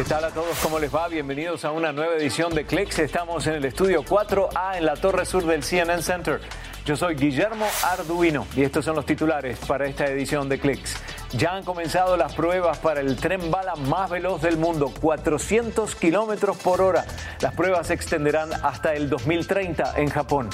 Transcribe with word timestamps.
¿Qué 0.00 0.06
tal 0.06 0.24
a 0.24 0.30
todos? 0.30 0.58
¿Cómo 0.62 0.78
les 0.78 0.94
va? 0.94 1.08
Bienvenidos 1.08 1.62
a 1.66 1.72
una 1.72 1.92
nueva 1.92 2.14
edición 2.14 2.54
de 2.54 2.64
Clicks. 2.64 3.00
Estamos 3.00 3.46
en 3.46 3.56
el 3.56 3.66
estudio 3.66 4.02
4A 4.02 4.78
en 4.78 4.86
la 4.86 4.96
torre 4.96 5.26
sur 5.26 5.44
del 5.44 5.62
CNN 5.62 6.02
Center. 6.02 6.40
Yo 6.86 6.96
soy 6.96 7.16
Guillermo 7.16 7.66
Arduino 7.84 8.46
y 8.56 8.62
estos 8.62 8.86
son 8.86 8.96
los 8.96 9.04
titulares 9.04 9.58
para 9.58 9.86
esta 9.86 10.06
edición 10.06 10.48
de 10.48 10.58
Clicks. 10.58 10.96
Ya 11.32 11.52
han 11.52 11.64
comenzado 11.64 12.16
las 12.16 12.32
pruebas 12.32 12.78
para 12.78 13.00
el 13.00 13.16
tren 13.16 13.50
bala 13.50 13.76
más 13.76 14.08
veloz 14.08 14.40
del 14.40 14.56
mundo, 14.56 14.90
400 15.02 15.94
kilómetros 15.96 16.56
por 16.56 16.80
hora. 16.80 17.04
Las 17.42 17.52
pruebas 17.52 17.88
se 17.88 17.92
extenderán 17.92 18.54
hasta 18.54 18.94
el 18.94 19.10
2030 19.10 19.98
en 19.98 20.08
Japón. 20.08 20.48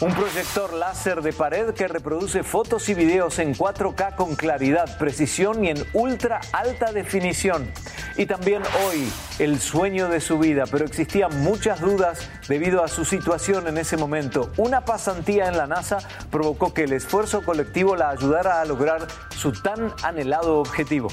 Un 0.00 0.14
proyector 0.14 0.72
láser 0.72 1.20
de 1.20 1.30
pared 1.34 1.74
que 1.74 1.86
reproduce 1.86 2.42
fotos 2.42 2.88
y 2.88 2.94
videos 2.94 3.38
en 3.38 3.54
4K 3.54 4.16
con 4.16 4.34
claridad, 4.34 4.96
precisión 4.96 5.62
y 5.62 5.68
en 5.68 5.86
ultra 5.92 6.40
alta 6.54 6.90
definición. 6.90 7.70
Y 8.16 8.24
también 8.24 8.62
hoy, 8.86 9.12
el 9.38 9.60
sueño 9.60 10.08
de 10.08 10.22
su 10.22 10.38
vida, 10.38 10.64
pero 10.70 10.86
existían 10.86 11.42
muchas 11.42 11.82
dudas 11.82 12.30
debido 12.48 12.82
a 12.82 12.88
su 12.88 13.04
situación 13.04 13.68
en 13.68 13.76
ese 13.76 13.98
momento. 13.98 14.50
Una 14.56 14.86
pasantía 14.86 15.48
en 15.48 15.58
la 15.58 15.66
NASA 15.66 15.98
provocó 16.30 16.72
que 16.72 16.84
el 16.84 16.94
esfuerzo 16.94 17.42
colectivo 17.42 17.94
la 17.94 18.08
ayudara 18.08 18.62
a 18.62 18.64
lograr 18.64 19.06
su 19.36 19.52
tan 19.52 19.92
anhelado 20.02 20.60
objetivo. 20.60 21.08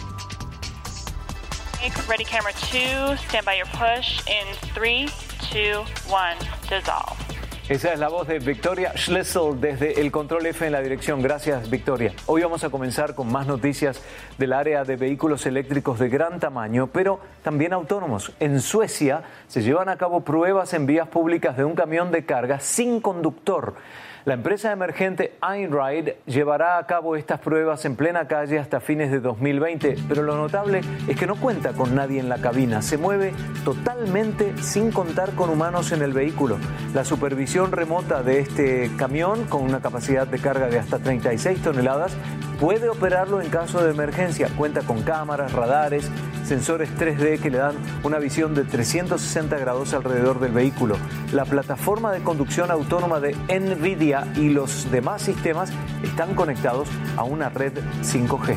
Ready 2.08 2.24
camera 2.24 2.54
2, 2.72 3.20
stand 3.20 3.46
by 3.46 3.58
your 3.58 3.68
push 3.72 4.22
in 4.28 4.46
3, 4.74 5.12
2, 5.52 5.86
1, 6.10 6.38
dissolve. 6.70 7.17
Esa 7.70 7.92
es 7.92 8.00
la 8.00 8.08
voz 8.08 8.30
de 8.30 8.40
Victoria 8.40 8.94
Schlesel 8.96 9.60
desde 9.60 10.00
el 10.00 10.10
Control 10.10 10.46
F 10.46 10.66
en 10.66 10.72
la 10.72 10.80
dirección. 10.82 11.22
Gracias, 11.22 11.70
Victoria. 11.70 12.14
Hoy 12.26 12.42
vamos 12.42 12.64
a 12.64 12.70
comenzar 12.70 13.14
con 13.14 13.30
más 13.30 13.46
noticias 13.46 14.02
del 14.38 14.54
área 14.54 14.86
de 14.86 14.96
vehículos 14.96 15.46
eléctricos 15.46 16.00
de 16.00 16.08
gran 16.08 16.40
tamaño, 16.40 16.88
pero 16.88 17.20
también 17.44 17.74
autónomos. 17.74 18.32
En 18.40 18.62
Suecia 18.62 19.24
se 19.50 19.64
llevan 19.64 19.90
a 19.90 19.98
cabo 19.98 20.22
pruebas 20.22 20.74
en 20.74 20.86
vías 20.86 21.10
públicas 21.10 21.58
de 21.58 21.66
un 21.66 21.76
camión 21.76 22.10
de 22.10 22.24
carga 22.24 22.62
sin 22.62 23.02
conductor. 23.02 23.76
La 24.28 24.34
empresa 24.34 24.74
emergente 24.74 25.38
Einride 25.42 26.18
llevará 26.26 26.80
a 26.80 26.86
cabo 26.86 27.16
estas 27.16 27.40
pruebas 27.40 27.86
en 27.86 27.96
plena 27.96 28.28
calle 28.28 28.60
hasta 28.60 28.82
fines 28.82 29.10
de 29.10 29.22
2020, 29.22 29.96
pero 30.10 30.22
lo 30.22 30.36
notable 30.36 30.82
es 31.08 31.16
que 31.16 31.26
no 31.26 31.38
cuenta 31.38 31.72
con 31.72 31.96
nadie 31.96 32.20
en 32.20 32.28
la 32.28 32.42
cabina, 32.42 32.82
se 32.82 32.98
mueve 32.98 33.32
totalmente 33.64 34.52
sin 34.62 34.92
contar 34.92 35.32
con 35.32 35.50
humanos 35.50 35.94
en 35.94 36.02
el 36.02 36.12
vehículo. 36.12 36.58
La 36.94 37.06
supervisión 37.06 37.72
remota 37.72 38.22
de 38.22 38.42
este 38.42 38.92
camión, 38.98 39.46
con 39.46 39.62
una 39.62 39.80
capacidad 39.80 40.28
de 40.28 40.40
carga 40.40 40.68
de 40.68 40.80
hasta 40.80 41.00
36 41.00 41.62
toneladas, 41.62 42.12
puede 42.60 42.90
operarlo 42.90 43.40
en 43.40 43.50
caso 43.50 43.82
de 43.82 43.92
emergencia. 43.92 44.50
Cuenta 44.58 44.82
con 44.82 45.04
cámaras, 45.04 45.54
radares, 45.54 46.12
sensores 46.44 46.90
3D 46.98 47.40
que 47.40 47.50
le 47.50 47.60
dan 47.60 47.76
una 48.04 48.20
visión 48.20 48.56
de 48.56 48.64
360 48.64 49.58
grados 49.58 49.94
alrededor 49.94 50.40
del 50.40 50.52
vehículo. 50.52 50.98
La 51.34 51.46
plataforma 51.46 52.12
de 52.12 52.22
conducción 52.22 52.72
autónoma 52.72 53.20
de 53.20 53.36
NVIDIA 53.48 54.17
y 54.36 54.50
los 54.50 54.90
demás 54.92 55.22
sistemas 55.22 55.72
están 56.04 56.34
conectados 56.34 56.88
a 57.16 57.24
una 57.24 57.50
red 57.50 57.74
5G. 58.02 58.56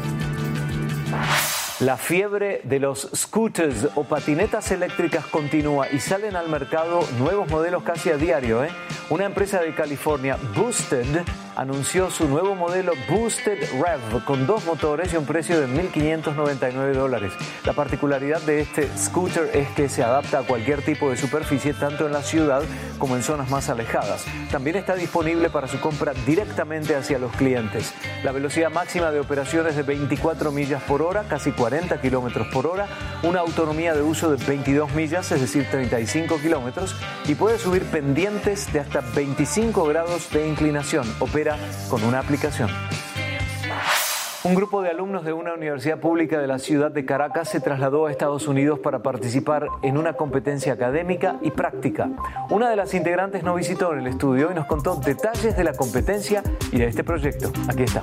La 1.80 1.96
fiebre 1.96 2.60
de 2.64 2.78
los 2.78 3.08
scooters 3.14 3.88
o 3.94 4.04
patinetas 4.04 4.70
eléctricas 4.70 5.24
continúa 5.24 5.90
y 5.90 5.98
salen 5.98 6.36
al 6.36 6.48
mercado 6.50 7.00
nuevos 7.18 7.48
modelos 7.48 7.82
casi 7.84 8.10
a 8.10 8.18
diario. 8.18 8.62
¿eh? 8.62 8.68
Una 9.08 9.24
empresa 9.24 9.62
de 9.62 9.74
California, 9.74 10.36
Boosted, 10.54 11.22
anunció 11.60 12.10
su 12.10 12.26
nuevo 12.26 12.54
modelo 12.54 12.92
Boosted 13.06 13.58
Rev 13.72 14.24
con 14.24 14.46
dos 14.46 14.64
motores 14.64 15.12
y 15.12 15.18
un 15.18 15.26
precio 15.26 15.60
de 15.60 15.68
1.599 15.68 16.94
dólares. 16.94 17.34
La 17.66 17.74
particularidad 17.74 18.40
de 18.40 18.62
este 18.62 18.88
scooter 18.96 19.50
es 19.52 19.68
que 19.72 19.90
se 19.90 20.02
adapta 20.02 20.38
a 20.38 20.42
cualquier 20.42 20.80
tipo 20.82 21.10
de 21.10 21.18
superficie, 21.18 21.74
tanto 21.74 22.06
en 22.06 22.14
la 22.14 22.22
ciudad 22.22 22.62
como 22.96 23.14
en 23.14 23.22
zonas 23.22 23.50
más 23.50 23.68
alejadas. 23.68 24.24
También 24.50 24.76
está 24.76 24.94
disponible 24.94 25.50
para 25.50 25.68
su 25.68 25.78
compra 25.80 26.14
directamente 26.24 26.96
hacia 26.96 27.18
los 27.18 27.30
clientes. 27.32 27.92
La 28.24 28.32
velocidad 28.32 28.70
máxima 28.70 29.10
de 29.10 29.20
operación 29.20 29.66
es 29.66 29.76
de 29.76 29.82
24 29.82 30.52
millas 30.52 30.82
por 30.84 31.02
hora, 31.02 31.24
casi 31.28 31.52
40 31.52 32.00
kilómetros 32.00 32.46
por 32.48 32.66
hora, 32.66 32.88
una 33.22 33.40
autonomía 33.40 33.92
de 33.92 34.00
uso 34.00 34.30
de 34.34 34.42
22 34.46 34.94
millas, 34.94 35.30
es 35.30 35.42
decir, 35.42 35.66
35 35.70 36.40
kilómetros, 36.40 36.96
y 37.28 37.34
puede 37.34 37.58
subir 37.58 37.84
pendientes 37.84 38.72
de 38.72 38.80
hasta 38.80 39.02
25 39.14 39.84
grados 39.84 40.30
de 40.30 40.48
inclinación. 40.48 41.04
Opera 41.18 41.49
con 41.88 42.02
una 42.04 42.18
aplicación. 42.18 42.70
Un 44.42 44.54
grupo 44.54 44.80
de 44.80 44.88
alumnos 44.88 45.26
de 45.26 45.34
una 45.34 45.52
universidad 45.52 45.98
pública 45.98 46.38
de 46.38 46.46
la 46.46 46.58
ciudad 46.58 46.90
de 46.90 47.04
Caracas 47.04 47.50
se 47.50 47.60
trasladó 47.60 48.06
a 48.06 48.10
Estados 48.10 48.48
Unidos 48.48 48.78
para 48.78 49.02
participar 49.02 49.68
en 49.82 49.98
una 49.98 50.14
competencia 50.14 50.72
académica 50.72 51.36
y 51.42 51.50
práctica. 51.50 52.08
Una 52.48 52.70
de 52.70 52.76
las 52.76 52.94
integrantes 52.94 53.42
nos 53.42 53.54
visitó 53.54 53.92
el 53.92 54.06
estudio 54.06 54.50
y 54.50 54.54
nos 54.54 54.64
contó 54.64 54.96
detalles 54.96 55.58
de 55.58 55.62
la 55.62 55.74
competencia 55.74 56.42
y 56.72 56.78
de 56.78 56.86
este 56.86 57.04
proyecto. 57.04 57.52
Aquí 57.68 57.82
está. 57.82 58.00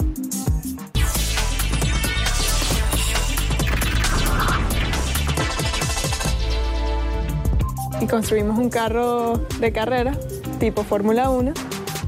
Y 8.00 8.06
construimos 8.06 8.60
un 8.60 8.70
carro 8.70 9.38
de 9.60 9.72
carrera 9.72 10.14
tipo 10.60 10.84
Fórmula 10.84 11.32
1 11.32 11.54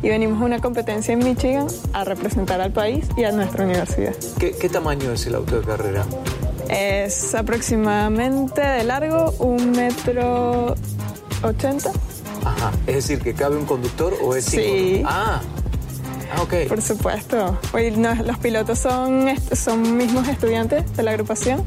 y 0.02 0.10
venimos 0.10 0.42
a 0.42 0.46
una 0.46 0.60
competencia 0.60 1.14
en 1.14 1.20
Michigan 1.20 1.68
a 1.94 2.04
representar 2.04 2.62
al 2.62 2.72
país 2.72 3.06
y 3.18 3.24
a 3.24 3.32
nuestra 3.32 3.66
universidad. 3.66 4.14
¿Qué, 4.40 4.52
qué 4.52 4.70
tamaño 4.70 5.12
es 5.12 5.26
el 5.28 5.36
auto 5.36 5.60
de 5.60 5.66
carrera? 5.66 6.06
Es 6.70 7.34
aproximadamente 7.36 8.62
de 8.62 8.84
largo 8.84 9.32
un 9.40 9.72
metro 9.72 10.76
ochenta. 11.44 11.92
Ajá, 12.46 12.72
es 12.88 12.96
decir, 12.96 13.20
que 13.20 13.34
cabe 13.34 13.58
un 13.58 13.66
conductor 13.66 14.14
o 14.22 14.36
es 14.36 14.46
Sí. 14.46 15.02
Ah, 15.06 15.42
ah, 16.36 16.42
ok. 16.42 16.54
Por 16.70 16.82
supuesto. 16.82 17.58
Hoy 17.74 17.92
no- 17.92 18.14
los 18.16 18.38
pilotos 18.38 18.80
son, 18.80 19.26
son 19.52 19.98
mismos 19.98 20.28
estudiantes 20.28 20.96
de 20.96 21.04
la 21.04 21.12
agrupación, 21.12 21.64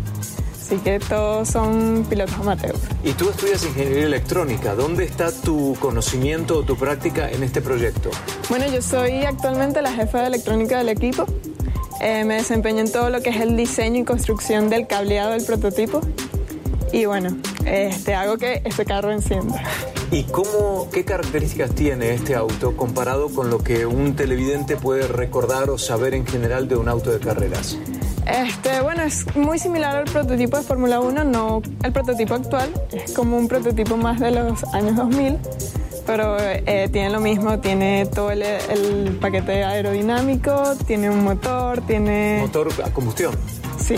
así 0.72 0.83
que 0.83 0.99
todos 1.00 1.49
son 1.49 2.06
pilotos 2.09 2.34
amateurs. 2.37 2.78
Y 3.05 3.12
tú 3.12 3.28
estudias 3.28 3.65
ingeniería 3.65 4.06
electrónica. 4.06 4.75
¿Dónde 4.75 5.05
está 5.05 5.31
tu 5.31 5.77
conocimiento 5.78 6.59
o 6.59 6.62
tu 6.62 6.77
práctica 6.77 7.31
en 7.31 7.43
este 7.43 7.60
proyecto? 7.60 8.10
Bueno, 8.49 8.66
yo 8.72 8.81
soy 8.81 9.25
actualmente 9.25 9.83
la 9.83 9.93
jefa 9.93 10.21
de 10.21 10.28
electrónica 10.28 10.78
del 10.78 10.88
equipo. 10.88 11.27
Eh, 12.00 12.25
me 12.25 12.37
desempeño 12.37 12.81
en 12.81 12.91
todo 12.91 13.10
lo 13.10 13.21
que 13.21 13.31
es 13.31 13.41
el 13.41 13.56
diseño 13.56 14.00
y 14.00 14.05
construcción 14.05 14.71
del 14.71 14.87
cableado 14.87 15.33
del 15.33 15.44
prototipo. 15.44 16.00
Y 16.91 17.04
bueno, 17.04 17.37
este, 17.66 18.15
hago 18.15 18.39
que 18.39 18.62
este 18.65 18.84
carro 18.84 19.12
encienda. 19.12 19.62
¿Y 20.10 20.25
cómo, 20.25 20.89
qué 20.91 21.04
características 21.04 21.75
tiene 21.75 22.15
este 22.15 22.34
auto 22.34 22.77
comparado 22.77 23.28
con 23.28 23.50
lo 23.50 23.59
que 23.59 23.87
un 23.87 24.15
televidente 24.16 24.77
puede 24.77 25.06
recordar 25.06 25.71
o 25.71 25.78
saber 25.78 26.15
en 26.15 26.27
general 26.27 26.69
de 26.69 26.77
un 26.77 26.89
auto 26.89 27.10
de 27.10 27.19
carreras? 27.19 27.78
Este, 28.27 28.81
bueno, 28.81 29.03
es 29.03 29.34
muy 29.34 29.59
similar 29.59 29.97
al 29.97 30.05
prototipo 30.05 30.56
de 30.56 30.62
Fórmula 30.62 31.00
1, 31.00 31.25
no 31.25 31.62
el 31.83 31.93
prototipo 31.93 32.34
actual, 32.34 32.71
es 32.93 33.12
como 33.12 33.37
un 33.37 33.49
prototipo 33.49 33.97
más 33.97 34.21
de 34.21 34.31
los 34.31 34.62
años 34.72 34.97
2000, 34.97 35.38
pero 36.06 36.37
eh, 36.38 36.88
tiene 36.93 37.10
lo 37.10 37.21
mismo, 37.21 37.59
tiene 37.59 38.06
todo 38.06 38.31
el, 38.31 38.43
el 38.43 39.19
paquete 39.21 39.65
aerodinámico, 39.65 40.77
tiene 40.87 41.10
un 41.10 41.25
motor, 41.25 41.81
tiene... 41.87 42.38
Motor 42.43 42.69
a 42.84 42.91
combustión. 42.91 43.34
Sí. 43.78 43.97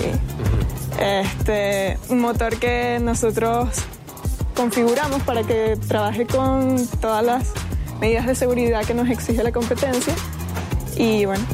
Este, 0.98 1.98
un 2.08 2.20
motor 2.20 2.56
que 2.56 2.98
nosotros 3.00 3.68
configuramos 4.54 5.22
para 5.22 5.42
que 5.42 5.76
trabaje 5.88 6.26
con 6.26 6.86
todas 7.00 7.24
las 7.24 7.52
medidas 8.00 8.26
de 8.26 8.34
seguridad 8.34 8.84
que 8.84 8.94
nos 8.94 9.08
exige 9.10 9.42
la 9.42 9.52
competencia. 9.52 10.14
Y 10.96 11.24
bueno, 11.24 11.44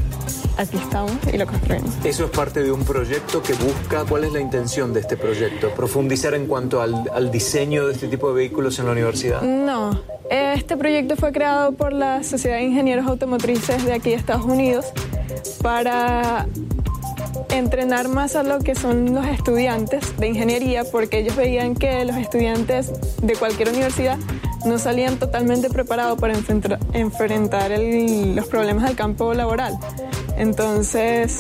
aquí 0.61 0.77
estamos 0.77 1.13
y 1.33 1.37
lo 1.39 1.47
construimos. 1.47 1.91
Eso 2.05 2.25
es 2.27 2.31
parte 2.31 2.63
de 2.63 2.71
un 2.73 2.85
proyecto 2.85 3.43
que 3.43 3.53
busca, 3.55 4.05
¿cuál 4.09 4.25
es 4.25 4.33
la 4.33 4.41
intención 4.41 4.93
de 4.93 5.01
este 5.01 5.17
proyecto? 5.17 5.71
¿Profundizar 5.71 6.35
en 6.35 6.47
cuanto 6.47 6.81
al, 6.83 7.11
al 7.13 7.31
diseño 7.31 7.87
de 7.87 7.95
este 7.95 8.09
tipo 8.09 8.29
de 8.29 8.35
vehículos 8.35 8.79
en 8.79 8.87
la 8.87 8.93
universidad? 8.93 9.43
No, 9.43 10.01
este 10.31 10.77
proyecto 10.77 11.17
fue 11.17 11.33
creado 11.33 11.73
por 11.73 11.93
la 11.93 12.23
Sociedad 12.23 12.57
de 12.57 12.65
Ingenieros 12.65 13.07
Automotrices 13.07 13.85
de 13.85 13.93
aquí 13.93 14.11
de 14.11 14.17
Estados 14.17 14.45
Unidos 14.45 14.87
para 15.63 16.47
entrenar 17.51 18.09
más 18.09 18.37
a 18.37 18.43
lo 18.43 18.59
que 18.61 18.75
son 18.75 19.15
los 19.15 19.27
estudiantes 19.27 20.17
de 20.19 20.29
ingeniería, 20.29 20.85
porque 20.85 21.19
ellos 21.21 21.37
veían 21.37 21.75
que 21.75 22.05
los 22.05 22.17
estudiantes 22.17 22.93
de 23.23 23.35
cualquier 23.35 23.71
universidad 23.71 24.19
no 24.67 24.79
salían 24.79 25.17
totalmente 25.19 25.71
preparados 25.71 26.19
para 26.21 26.35
enfrentar, 26.35 26.79
enfrentar 26.93 27.73
el- 27.73 28.37
los 28.37 28.47
problemas 28.47 28.85
del 28.85 28.95
campo 28.95 29.33
laboral. 29.35 29.79
Entonces, 30.41 31.37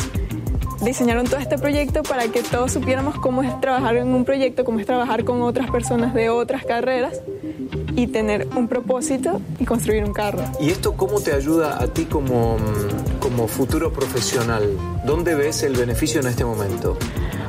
diseñaron 0.82 1.24
todo 1.24 1.40
este 1.40 1.56
proyecto 1.56 2.02
para 2.02 2.28
que 2.28 2.42
todos 2.42 2.72
supiéramos 2.72 3.18
cómo 3.18 3.42
es 3.42 3.58
trabajar 3.58 3.96
en 3.96 4.08
un 4.08 4.26
proyecto, 4.26 4.62
cómo 4.62 4.78
es 4.78 4.84
trabajar 4.84 5.24
con 5.24 5.40
otras 5.40 5.70
personas 5.70 6.12
de 6.12 6.28
otras 6.28 6.66
carreras 6.66 7.22
y 7.96 8.08
tener 8.08 8.46
un 8.54 8.68
propósito 8.68 9.40
y 9.58 9.64
construir 9.64 10.04
un 10.04 10.12
carro. 10.12 10.44
¿Y 10.60 10.68
esto 10.68 10.98
cómo 10.98 11.18
te 11.22 11.32
ayuda 11.32 11.82
a 11.82 11.86
ti 11.86 12.04
como, 12.04 12.58
como 13.20 13.48
futuro 13.48 13.90
profesional? 13.90 14.68
¿Dónde 15.06 15.34
ves 15.34 15.62
el 15.62 15.76
beneficio 15.76 16.20
en 16.20 16.26
este 16.26 16.44
momento? 16.44 16.98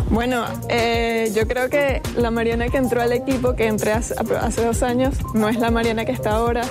Bueno, 0.09 0.45
eh, 0.69 1.33
yo 1.35 1.49
creo 1.49 1.69
que 1.69 2.01
la 2.15 2.31
Mariana 2.31 2.69
que 2.69 2.77
entró 2.77 3.01
al 3.01 3.11
equipo, 3.11 3.55
que 3.55 3.67
entré 3.67 3.91
hace, 3.91 4.15
hace 4.39 4.63
dos 4.63 4.83
años, 4.83 5.15
no 5.33 5.49
es 5.49 5.59
la 5.59 5.69
Mariana 5.69 6.05
que 6.05 6.13
está 6.13 6.31
ahora. 6.31 6.63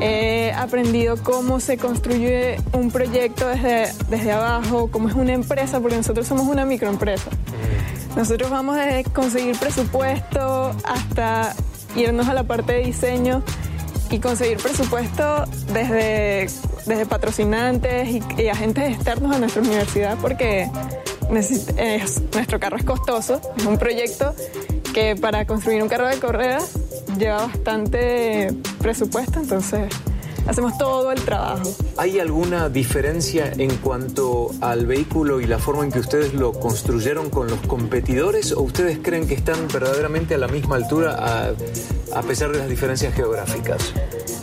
He 0.00 0.52
aprendido 0.52 1.16
cómo 1.22 1.60
se 1.60 1.76
construye 1.76 2.56
un 2.72 2.90
proyecto 2.90 3.46
desde, 3.48 3.92
desde 4.08 4.32
abajo, 4.32 4.90
cómo 4.90 5.08
es 5.08 5.14
una 5.14 5.34
empresa, 5.34 5.80
porque 5.80 5.96
nosotros 5.96 6.26
somos 6.26 6.46
una 6.46 6.64
microempresa. 6.64 7.30
Nosotros 8.16 8.50
vamos 8.50 8.76
a 8.78 9.02
conseguir 9.12 9.56
presupuesto 9.58 10.74
hasta 10.84 11.54
irnos 11.96 12.28
a 12.28 12.34
la 12.34 12.44
parte 12.44 12.72
de 12.74 12.84
diseño 12.84 13.42
y 14.10 14.18
conseguir 14.18 14.58
presupuesto 14.58 15.44
desde, 15.72 16.48
desde 16.86 17.06
patrocinantes 17.06 18.08
y, 18.38 18.48
agentes 18.48 18.94
externos 18.94 19.34
a 19.34 19.38
nuestra 19.38 19.62
universidad 19.62 20.18
porque 20.20 20.68
nuestro 21.30 22.58
carro 22.58 22.76
es 22.76 22.84
costoso, 22.84 23.40
es 23.56 23.64
un 23.64 23.78
proyecto 23.78 24.34
que 24.92 25.14
para 25.14 25.46
construir 25.46 25.82
un 25.82 25.88
carro 25.88 26.08
de 26.08 26.18
carreras 26.18 26.72
lleva 27.16 27.46
bastante 27.46 28.48
presupuesto, 28.80 29.38
entonces 29.38 29.92
hacemos 30.46 30.76
todo 30.78 31.12
el 31.12 31.20
trabajo. 31.20 31.74
¿Hay 31.96 32.18
alguna 32.18 32.68
diferencia 32.68 33.52
en 33.56 33.76
cuanto 33.76 34.50
al 34.60 34.86
vehículo 34.86 35.40
y 35.40 35.46
la 35.46 35.58
forma 35.58 35.84
en 35.84 35.92
que 35.92 36.00
ustedes 36.00 36.34
lo 36.34 36.52
construyeron 36.52 37.30
con 37.30 37.48
los 37.48 37.60
competidores 37.60 38.52
o 38.52 38.62
ustedes 38.62 38.98
creen 39.02 39.28
que 39.28 39.34
están 39.34 39.68
verdaderamente 39.72 40.34
a 40.34 40.38
la 40.38 40.48
misma 40.48 40.76
altura 40.76 41.52
a, 42.12 42.22
pesar 42.22 42.52
de 42.52 42.58
las 42.58 42.68
diferencias 42.68 43.14
geográficas? 43.14 43.92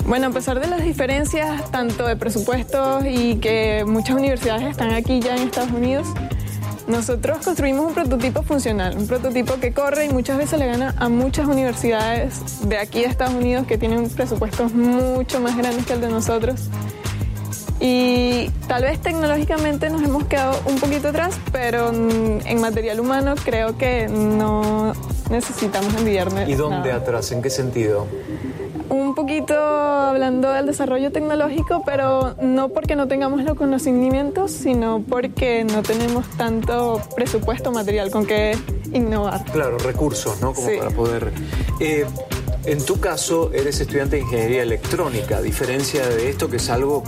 Bueno, 0.05 0.27
a 0.27 0.29
pesar 0.29 0.59
de 0.59 0.67
las 0.67 0.83
diferencias 0.83 1.69
tanto 1.71 2.05
de 2.05 2.15
presupuestos 2.15 3.03
y 3.05 3.35
que 3.35 3.83
muchas 3.85 4.15
universidades 4.15 4.67
están 4.67 4.93
aquí 4.93 5.19
ya 5.19 5.35
en 5.35 5.43
Estados 5.43 5.71
Unidos, 5.71 6.07
nosotros 6.87 7.39
construimos 7.43 7.85
un 7.85 7.93
prototipo 7.93 8.43
funcional, 8.43 8.97
un 8.97 9.07
prototipo 9.07 9.55
que 9.59 9.73
corre 9.73 10.05
y 10.05 10.09
muchas 10.09 10.37
veces 10.37 10.57
le 10.59 10.67
gana 10.67 10.95
a 10.97 11.09
muchas 11.09 11.47
universidades 11.47 12.67
de 12.67 12.77
aquí 12.77 13.01
de 13.01 13.07
Estados 13.07 13.35
Unidos 13.35 13.67
que 13.67 13.77
tienen 13.77 14.09
presupuestos 14.09 14.73
mucho 14.73 15.39
más 15.39 15.57
grandes 15.57 15.85
que 15.85 15.93
el 15.93 16.01
de 16.01 16.09
nosotros. 16.09 16.69
Y 17.79 18.49
tal 18.67 18.83
vez 18.83 18.99
tecnológicamente 19.01 19.89
nos 19.89 20.01
hemos 20.01 20.25
quedado 20.25 20.59
un 20.65 20.79
poquito 20.79 21.09
atrás, 21.09 21.37
pero 21.51 21.91
en 21.91 22.61
material 22.61 22.99
humano 22.99 23.35
creo 23.43 23.77
que 23.77 24.07
no 24.07 24.93
necesitamos 25.29 25.93
envidiarme. 25.93 26.49
¿Y 26.49 26.55
dónde 26.55 26.91
atrás? 26.91 27.31
¿En 27.31 27.41
qué 27.41 27.49
sentido? 27.49 28.07
Un 28.89 29.15
poquito 29.15 29.55
hablando 29.55 30.51
del 30.51 30.65
desarrollo 30.65 31.11
tecnológico, 31.11 31.83
pero 31.85 32.35
no 32.41 32.69
porque 32.69 32.95
no 32.95 33.07
tengamos 33.07 33.43
los 33.43 33.55
conocimientos, 33.55 34.51
sino 34.51 35.03
porque 35.07 35.63
no 35.63 35.83
tenemos 35.83 36.25
tanto 36.37 37.01
presupuesto 37.15 37.71
material 37.71 38.11
con 38.11 38.25
que 38.25 38.57
innovar. 38.93 39.43
Claro, 39.45 39.77
recursos, 39.77 40.41
¿no? 40.41 40.53
Como 40.53 40.67
para 40.77 40.89
poder... 40.91 41.31
Eh, 41.79 42.05
en 42.67 42.83
tu 42.83 42.99
caso, 42.99 43.49
eres 43.53 43.79
estudiante 43.79 44.17
de 44.17 44.23
ingeniería 44.23 44.61
electrónica, 44.61 45.37
a 45.37 45.41
diferencia 45.41 46.05
de 46.05 46.29
esto 46.29 46.49
que 46.49 46.57
es 46.57 46.69
algo, 46.69 47.01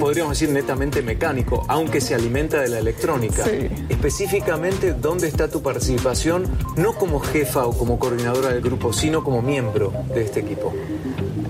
podríamos 0.00 0.38
decir, 0.38 0.48
netamente 0.48 1.02
mecánico, 1.02 1.66
aunque 1.68 2.00
se 2.00 2.14
alimenta 2.14 2.62
de 2.62 2.68
la 2.68 2.78
electrónica. 2.78 3.44
Específicamente, 3.90 4.94
¿dónde 4.94 5.28
está 5.28 5.48
tu 5.48 5.62
participación, 5.62 6.46
no 6.76 6.94
como 6.94 7.20
jefa 7.20 7.66
o 7.66 7.76
como 7.76 7.98
coordinadora 7.98 8.48
del 8.48 8.62
grupo, 8.62 8.94
sino 8.94 9.22
como 9.22 9.42
miembro 9.42 9.92
de 10.14 10.22
este 10.22 10.40
equipo? 10.40 10.72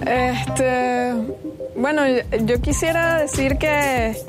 Este, 0.05 1.15
bueno, 1.77 2.03
yo 2.47 2.61
quisiera 2.61 3.21
decir 3.21 3.59
que, 3.59 4.21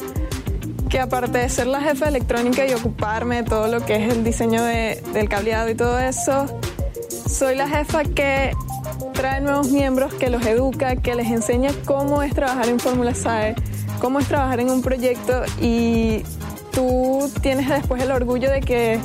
que 0.89 0.99
aparte 0.99 1.39
de 1.39 1.49
ser 1.49 1.65
la 1.65 1.81
jefa 1.81 2.07
electrónica 2.07 2.67
y 2.67 2.73
ocuparme 2.75 3.37
de 3.37 3.49
todo 3.49 3.67
lo 3.67 3.83
que 3.83 3.95
es 3.95 4.13
el 4.13 4.23
diseño 4.23 4.61
del 4.61 5.27
cableado 5.27 5.71
y 5.71 5.75
todo 5.75 5.97
eso, 5.97 6.45
soy 7.27 7.55
la 7.55 7.67
jefa 7.67 8.03
que 8.03 8.51
trae 9.17 9.41
nuevos 9.41 9.71
miembros, 9.71 10.13
que 10.13 10.29
los 10.29 10.45
educa, 10.45 10.95
que 10.95 11.15
les 11.15 11.27
enseña 11.27 11.71
cómo 11.85 12.21
es 12.21 12.33
trabajar 12.35 12.69
en 12.69 12.79
Fórmula 12.79 13.15
SAE, 13.15 13.55
cómo 13.99 14.19
es 14.19 14.27
trabajar 14.27 14.59
en 14.59 14.69
un 14.69 14.83
proyecto 14.83 15.43
y 15.59 16.23
tú 16.71 17.29
tienes 17.41 17.67
después 17.67 18.01
el 18.03 18.11
orgullo 18.11 18.51
de 18.51 18.61
que 18.61 18.99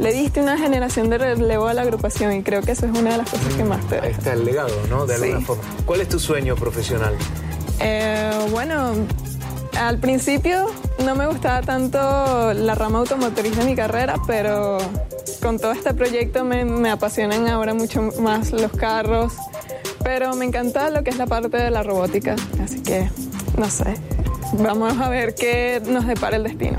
le 0.00 0.12
diste 0.12 0.40
una 0.40 0.58
generación 0.58 1.08
de 1.08 1.18
relevo 1.18 1.68
a 1.68 1.74
la 1.74 1.82
agrupación 1.82 2.32
y 2.32 2.42
creo 2.42 2.62
que 2.62 2.72
eso 2.72 2.86
es 2.86 2.98
una 2.98 3.12
de 3.12 3.18
las 3.18 3.30
cosas 3.30 3.54
que 3.54 3.62
más 3.62 3.88
te... 3.88 4.00
Ahí 4.00 4.10
está 4.10 4.32
el 4.32 4.44
legado, 4.44 4.74
¿no? 4.90 5.06
De 5.06 5.14
alguna 5.14 5.40
forma. 5.40 5.62
¿Cuál 5.86 6.00
es 6.00 6.08
tu 6.08 6.18
sueño 6.18 6.56
profesional? 6.56 7.14
Eh, 7.78 8.32
bueno, 8.50 8.94
al 9.78 9.98
principio 9.98 10.66
no 11.04 11.14
me 11.14 11.26
gustaba 11.26 11.62
tanto 11.62 12.52
la 12.52 12.74
rama 12.74 13.00
automotriz 13.00 13.56
de 13.56 13.64
mi 13.64 13.74
carrera, 13.74 14.16
pero 14.26 14.78
con 15.42 15.58
todo 15.58 15.72
este 15.72 15.92
proyecto 15.94 16.44
me, 16.44 16.90
apasionan 16.90 17.48
ahora 17.48 17.74
mucho 17.74 18.02
más 18.20 18.52
los 18.52 18.72
carros, 18.72 19.34
pero 20.02 20.34
me 20.34 20.44
encanta 20.44 20.90
lo 20.90 21.02
que 21.02 21.10
es 21.10 21.18
la 21.18 21.26
parte 21.26 21.56
de 21.56 21.70
la 21.70 21.82
robótica, 21.82 22.36
así 22.62 22.82
que 22.82 23.08
no 23.58 23.68
sé, 23.68 23.94
vamos 24.58 24.98
a 25.00 25.08
ver 25.08 25.34
qué 25.34 25.82
nos 25.86 26.06
depara 26.06 26.36
el 26.36 26.44
destino. 26.44 26.76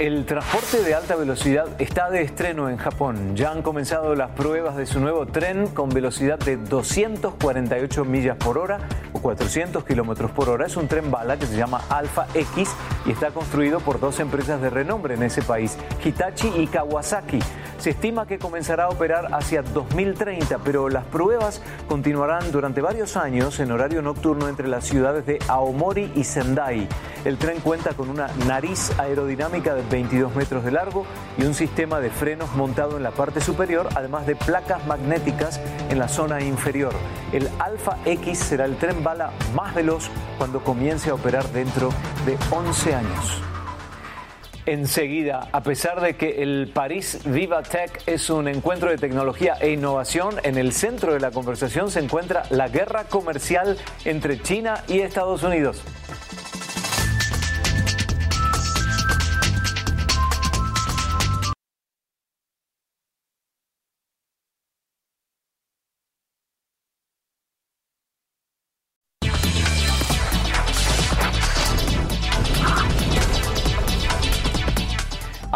El 0.00 0.24
transporte 0.24 0.82
de 0.82 0.94
alta 0.94 1.14
velocidad 1.14 1.66
está 1.78 2.08
de 2.08 2.22
estreno 2.22 2.70
en 2.70 2.78
Japón. 2.78 3.36
Ya 3.36 3.50
han 3.50 3.60
comenzado 3.60 4.14
las 4.14 4.30
pruebas 4.30 4.74
de 4.74 4.86
su 4.86 4.98
nuevo 4.98 5.26
tren 5.26 5.66
con 5.66 5.90
velocidad 5.90 6.38
de 6.38 6.56
248 6.56 8.06
millas 8.06 8.38
por 8.38 8.56
hora 8.56 8.78
o 9.12 9.20
400 9.20 9.84
kilómetros 9.84 10.30
por 10.30 10.48
hora. 10.48 10.64
Es 10.64 10.78
un 10.78 10.88
tren 10.88 11.10
bala 11.10 11.36
que 11.36 11.44
se 11.44 11.54
llama 11.54 11.82
Alpha 11.90 12.26
X 12.32 12.70
y 13.04 13.10
está 13.10 13.30
construido 13.32 13.80
por 13.80 14.00
dos 14.00 14.20
empresas 14.20 14.62
de 14.62 14.70
renombre 14.70 15.16
en 15.16 15.22
ese 15.22 15.42
país, 15.42 15.76
Hitachi 16.02 16.48
y 16.56 16.66
Kawasaki. 16.66 17.40
Se 17.76 17.90
estima 17.90 18.26
que 18.26 18.38
comenzará 18.38 18.84
a 18.84 18.88
operar 18.88 19.34
hacia 19.34 19.60
2030, 19.60 20.58
pero 20.64 20.88
las 20.88 21.04
pruebas 21.04 21.62
continuarán 21.88 22.52
durante 22.52 22.80
varios 22.80 23.18
años 23.18 23.60
en 23.60 23.70
horario 23.70 24.00
nocturno 24.00 24.48
entre 24.48 24.66
las 24.66 24.84
ciudades 24.84 25.26
de 25.26 25.38
Aomori 25.48 26.10
y 26.14 26.24
Sendai. 26.24 26.88
El 27.24 27.36
tren 27.36 27.60
cuenta 27.60 27.92
con 27.92 28.08
una 28.08 28.28
nariz 28.46 28.98
aerodinámica 28.98 29.74
de 29.74 29.82
22 29.90 30.34
metros 30.34 30.64
de 30.64 30.70
largo 30.70 31.04
y 31.36 31.44
un 31.44 31.54
sistema 31.54 32.00
de 32.00 32.10
frenos 32.10 32.54
montado 32.54 32.96
en 32.96 33.02
la 33.02 33.10
parte 33.10 33.40
superior, 33.40 33.88
además 33.94 34.26
de 34.26 34.36
placas 34.36 34.86
magnéticas 34.86 35.60
en 35.90 35.98
la 35.98 36.08
zona 36.08 36.40
inferior. 36.40 36.92
El 37.32 37.48
Alpha 37.58 37.98
X 38.04 38.38
será 38.38 38.64
el 38.64 38.76
tren 38.76 39.04
bala 39.04 39.32
más 39.54 39.74
veloz 39.74 40.08
cuando 40.38 40.60
comience 40.60 41.10
a 41.10 41.14
operar 41.14 41.46
dentro 41.48 41.90
de 42.24 42.38
11 42.50 42.94
años. 42.94 43.42
Enseguida, 44.66 45.48
a 45.52 45.62
pesar 45.62 46.00
de 46.00 46.14
que 46.14 46.42
el 46.42 46.70
París 46.72 47.20
Viva 47.24 47.62
Tech 47.62 48.02
es 48.06 48.28
un 48.30 48.46
encuentro 48.46 48.90
de 48.90 48.98
tecnología 48.98 49.54
e 49.60 49.72
innovación, 49.72 50.36
en 50.42 50.58
el 50.58 50.72
centro 50.72 51.14
de 51.14 51.20
la 51.20 51.30
conversación 51.30 51.90
se 51.90 52.00
encuentra 52.00 52.44
la 52.50 52.68
guerra 52.68 53.04
comercial 53.04 53.78
entre 54.04 54.40
China 54.40 54.84
y 54.86 55.00
Estados 55.00 55.42
Unidos. 55.42 55.82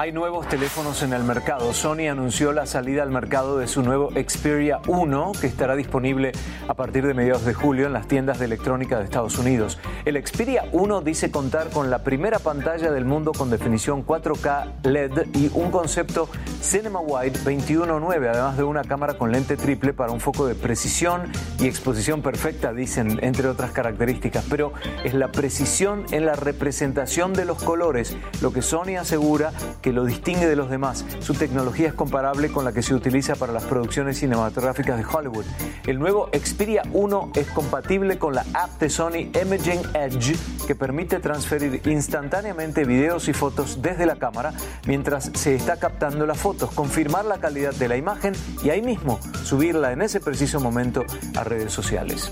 Hay 0.04 0.12
nuevos 0.12 0.46
teléfonos 0.46 1.02
en 1.02 1.14
el 1.14 1.24
mercado. 1.24 1.72
Sony 1.72 2.10
anunció 2.10 2.52
la 2.52 2.66
salida 2.66 3.02
al 3.02 3.08
mercado 3.08 3.56
de 3.56 3.66
su 3.66 3.80
nuevo 3.80 4.10
Xperia 4.10 4.82
1, 4.86 5.32
que 5.40 5.46
estará 5.46 5.76
disponible 5.76 6.32
a 6.68 6.74
partir 6.74 7.06
de 7.06 7.14
mediados 7.14 7.46
de 7.46 7.54
julio 7.54 7.86
en 7.86 7.94
las 7.94 8.06
tiendas 8.06 8.38
de 8.38 8.44
electrónica 8.44 8.98
de 8.98 9.04
Estados 9.04 9.38
Unidos. 9.38 9.78
El 10.04 10.22
Xperia 10.22 10.66
1 10.72 11.00
dice 11.00 11.30
contar 11.30 11.70
con 11.70 11.88
la 11.88 12.04
primera 12.04 12.38
pantalla 12.38 12.92
del 12.92 13.06
mundo 13.06 13.32
con 13.32 13.48
definición 13.48 14.04
4K 14.04 14.82
LED 14.82 15.28
y 15.32 15.50
un 15.54 15.70
concepto 15.70 16.28
Cinema 16.60 17.00
Wide 17.00 17.38
21.9, 17.38 18.28
además 18.28 18.58
de 18.58 18.64
una 18.64 18.84
cámara 18.84 19.14
con 19.14 19.32
lente 19.32 19.56
triple 19.56 19.94
para 19.94 20.12
un 20.12 20.20
foco 20.20 20.46
de 20.46 20.54
precisión 20.54 21.32
y 21.58 21.66
exposición 21.66 22.20
perfecta, 22.20 22.74
dicen, 22.74 23.20
entre 23.22 23.48
otras 23.48 23.70
características. 23.70 24.44
Pero 24.50 24.74
es 25.02 25.14
la 25.14 25.32
precisión 25.32 26.04
en 26.10 26.26
la 26.26 26.34
representación 26.34 27.32
de 27.32 27.46
los 27.46 27.62
colores 27.62 28.18
lo 28.42 28.52
que 28.52 28.60
Sony 28.60 28.98
asegura 29.00 29.50
que 29.80 29.93
lo 29.94 30.04
distingue 30.04 30.46
de 30.46 30.56
los 30.56 30.68
demás. 30.68 31.04
Su 31.20 31.34
tecnología 31.34 31.88
es 31.88 31.94
comparable 31.94 32.50
con 32.50 32.64
la 32.64 32.72
que 32.72 32.82
se 32.82 32.94
utiliza 32.94 33.36
para 33.36 33.52
las 33.52 33.64
producciones 33.64 34.18
cinematográficas 34.18 34.98
de 34.98 35.04
Hollywood. 35.04 35.44
El 35.86 35.98
nuevo 35.98 36.28
Xperia 36.32 36.82
1 36.92 37.32
es 37.34 37.46
compatible 37.48 38.18
con 38.18 38.34
la 38.34 38.44
app 38.52 38.78
de 38.80 38.90
Sony 38.90 39.30
Imaging 39.40 39.82
Edge 39.94 40.36
que 40.66 40.74
permite 40.74 41.20
transferir 41.20 41.80
instantáneamente 41.86 42.84
videos 42.84 43.28
y 43.28 43.32
fotos 43.32 43.80
desde 43.80 44.06
la 44.06 44.16
cámara 44.16 44.52
mientras 44.86 45.30
se 45.34 45.54
está 45.54 45.76
captando 45.78 46.26
las 46.26 46.38
fotos, 46.38 46.70
confirmar 46.72 47.24
la 47.24 47.38
calidad 47.38 47.74
de 47.74 47.88
la 47.88 47.96
imagen 47.96 48.34
y 48.62 48.70
ahí 48.70 48.82
mismo 48.82 49.20
subirla 49.44 49.92
en 49.92 50.02
ese 50.02 50.20
preciso 50.20 50.60
momento 50.60 51.04
a 51.36 51.44
redes 51.44 51.72
sociales. 51.72 52.30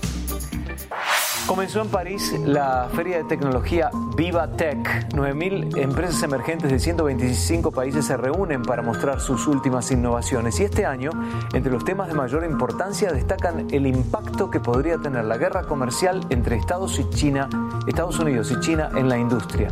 Comenzó 1.47 1.81
en 1.81 1.89
París 1.89 2.33
la 2.45 2.87
feria 2.95 3.17
de 3.17 3.25
tecnología 3.25 3.91
Viva 4.15 4.47
Tech. 4.47 5.09
9.000 5.09 5.77
empresas 5.77 6.23
emergentes 6.23 6.71
de 6.71 6.79
125 6.79 7.71
países 7.71 8.05
se 8.05 8.15
reúnen 8.15 8.61
para 8.63 8.81
mostrar 8.81 9.19
sus 9.19 9.45
últimas 9.47 9.91
innovaciones. 9.91 10.57
Y 10.61 10.63
este 10.63 10.85
año, 10.85 11.11
entre 11.53 11.71
los 11.71 11.83
temas 11.83 12.07
de 12.07 12.13
mayor 12.13 12.45
importancia, 12.45 13.11
destacan 13.11 13.67
el 13.71 13.85
impacto 13.87 14.49
que 14.49 14.61
podría 14.61 14.97
tener 14.99 15.25
la 15.25 15.37
guerra 15.37 15.63
comercial 15.63 16.25
entre 16.29 16.55
Estados, 16.55 16.97
y 16.97 17.09
China, 17.09 17.49
Estados 17.87 18.19
Unidos 18.19 18.49
y 18.49 18.59
China 18.61 18.89
en 18.95 19.09
la 19.09 19.17
industria. 19.17 19.67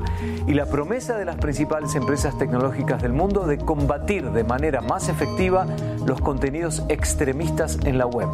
Y 0.47 0.53
la 0.53 0.65
promesa 0.65 1.17
de 1.17 1.23
las 1.23 1.37
principales 1.37 1.95
empresas 1.95 2.37
tecnológicas 2.37 3.01
del 3.01 3.13
mundo 3.13 3.47
de 3.47 3.57
combatir 3.57 4.29
de 4.31 4.43
manera 4.43 4.81
más 4.81 5.07
efectiva 5.07 5.65
los 6.05 6.19
contenidos 6.19 6.83
extremistas 6.89 7.79
en 7.85 7.97
la 7.97 8.07
web. 8.07 8.27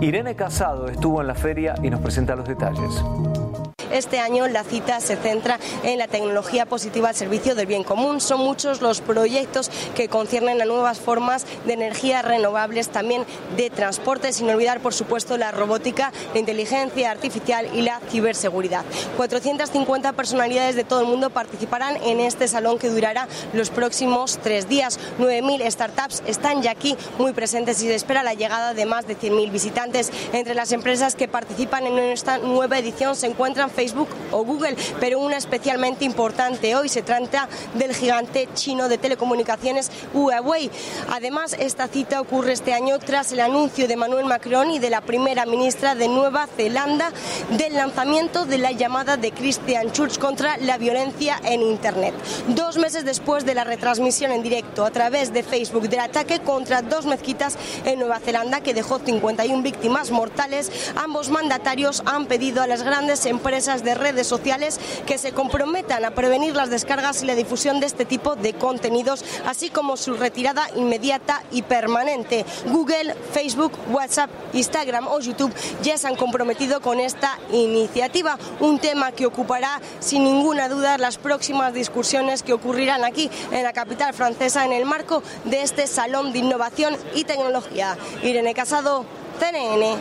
Irene 0.00 0.36
Casado 0.36 0.86
estuvo 0.88 1.20
en 1.20 1.26
la 1.26 1.34
feria 1.34 1.74
y 1.82 1.90
nos 1.90 2.00
presenta 2.00 2.36
los 2.36 2.46
detalles. 2.46 2.77
This. 2.78 3.47
Este 3.92 4.20
año 4.20 4.46
la 4.48 4.64
cita 4.64 5.00
se 5.00 5.16
centra 5.16 5.58
en 5.82 5.98
la 5.98 6.08
tecnología 6.08 6.66
positiva 6.66 7.08
al 7.08 7.14
servicio 7.14 7.54
del 7.54 7.66
bien 7.66 7.84
común. 7.84 8.20
Son 8.20 8.40
muchos 8.40 8.80
los 8.80 9.00
proyectos 9.00 9.70
que 9.94 10.08
conciernen 10.08 10.60
a 10.60 10.64
nuevas 10.64 10.98
formas 10.98 11.46
de 11.64 11.72
energías 11.72 12.24
renovables, 12.24 12.88
también 12.88 13.24
de 13.56 13.70
transporte, 13.70 14.32
sin 14.32 14.50
olvidar, 14.50 14.80
por 14.80 14.94
supuesto, 14.94 15.36
la 15.36 15.50
robótica, 15.50 16.12
la 16.32 16.40
inteligencia 16.40 17.10
artificial 17.10 17.68
y 17.74 17.82
la 17.82 18.00
ciberseguridad. 18.10 18.84
450 19.16 20.12
personalidades 20.12 20.76
de 20.76 20.84
todo 20.84 21.00
el 21.00 21.06
mundo 21.06 21.30
participarán 21.30 21.96
en 22.02 22.20
este 22.20 22.48
salón 22.48 22.78
que 22.78 22.90
durará 22.90 23.28
los 23.52 23.70
próximos 23.70 24.38
tres 24.42 24.68
días. 24.68 24.98
9.000 25.18 25.70
startups 25.70 26.22
están 26.26 26.62
ya 26.62 26.70
aquí 26.70 26.96
muy 27.18 27.32
presentes 27.32 27.82
y 27.82 27.86
se 27.86 27.94
espera 27.94 28.22
la 28.22 28.34
llegada 28.34 28.74
de 28.74 28.86
más 28.86 29.06
de 29.06 29.16
100.000 29.16 29.50
visitantes. 29.50 30.10
Entre 30.32 30.54
las 30.54 30.72
empresas 30.72 31.14
que 31.14 31.28
participan 31.28 31.86
en 31.86 31.98
esta 31.98 32.38
nueva 32.38 32.78
edición 32.78 33.16
se 33.16 33.26
encuentran 33.26 33.70
Facebook 33.78 34.08
o 34.32 34.42
Google, 34.42 34.76
pero 34.98 35.20
una 35.20 35.36
especialmente 35.36 36.04
importante 36.04 36.74
hoy 36.74 36.88
se 36.88 37.02
trata 37.02 37.48
del 37.74 37.94
gigante 37.94 38.48
chino 38.54 38.88
de 38.88 38.98
telecomunicaciones 38.98 39.92
Huawei. 40.12 40.68
Además, 41.12 41.54
esta 41.56 41.86
cita 41.86 42.20
ocurre 42.20 42.54
este 42.54 42.74
año 42.74 42.98
tras 42.98 43.30
el 43.30 43.38
anuncio 43.38 43.86
de 43.86 43.94
Manuel 43.94 44.24
Macron 44.24 44.72
y 44.72 44.80
de 44.80 44.90
la 44.90 45.00
primera 45.00 45.46
ministra 45.46 45.94
de 45.94 46.08
Nueva 46.08 46.48
Zelanda 46.48 47.12
del 47.56 47.74
lanzamiento 47.74 48.46
de 48.46 48.58
la 48.58 48.72
llamada 48.72 49.16
de 49.16 49.30
Christian 49.30 49.92
Church 49.92 50.18
contra 50.18 50.56
la 50.56 50.76
violencia 50.76 51.40
en 51.44 51.62
Internet. 51.62 52.14
Dos 52.48 52.78
meses 52.78 53.04
después 53.04 53.46
de 53.46 53.54
la 53.54 53.62
retransmisión 53.62 54.32
en 54.32 54.42
directo 54.42 54.84
a 54.84 54.90
través 54.90 55.32
de 55.32 55.44
Facebook 55.44 55.88
del 55.88 56.00
ataque 56.00 56.40
contra 56.40 56.82
dos 56.82 57.06
mezquitas 57.06 57.56
en 57.84 58.00
Nueva 58.00 58.18
Zelanda 58.18 58.60
que 58.60 58.74
dejó 58.74 58.98
51 58.98 59.62
víctimas 59.62 60.10
mortales, 60.10 60.72
ambos 60.96 61.30
mandatarios 61.30 62.02
han 62.06 62.26
pedido 62.26 62.60
a 62.60 62.66
las 62.66 62.82
grandes 62.82 63.24
empresas 63.24 63.67
de 63.68 63.94
redes 63.94 64.26
sociales 64.26 64.80
que 65.06 65.18
se 65.18 65.32
comprometan 65.32 66.04
a 66.04 66.12
prevenir 66.12 66.56
las 66.56 66.70
descargas 66.70 67.22
y 67.22 67.26
la 67.26 67.34
difusión 67.34 67.80
de 67.80 67.86
este 67.86 68.06
tipo 68.06 68.34
de 68.34 68.54
contenidos, 68.54 69.24
así 69.46 69.68
como 69.68 69.98
su 69.98 70.14
retirada 70.14 70.66
inmediata 70.74 71.42
y 71.50 71.62
permanente. 71.62 72.46
Google, 72.66 73.14
Facebook, 73.32 73.72
WhatsApp, 73.90 74.30
Instagram 74.54 75.06
o 75.08 75.20
YouTube 75.20 75.52
ya 75.82 75.98
se 75.98 76.08
han 76.08 76.16
comprometido 76.16 76.80
con 76.80 76.98
esta 76.98 77.38
iniciativa, 77.52 78.38
un 78.60 78.78
tema 78.78 79.12
que 79.12 79.26
ocupará 79.26 79.80
sin 80.00 80.24
ninguna 80.24 80.68
duda 80.68 80.96
las 80.96 81.18
próximas 81.18 81.74
discusiones 81.74 82.42
que 82.42 82.54
ocurrirán 82.54 83.04
aquí 83.04 83.30
en 83.50 83.62
la 83.62 83.74
capital 83.74 84.14
francesa 84.14 84.64
en 84.64 84.72
el 84.72 84.86
marco 84.86 85.22
de 85.44 85.62
este 85.62 85.86
Salón 85.86 86.32
de 86.32 86.38
Innovación 86.38 86.96
y 87.14 87.24
Tecnología. 87.24 87.98
Irene 88.22 88.54
Casado, 88.54 89.04
CNN, 89.38 89.96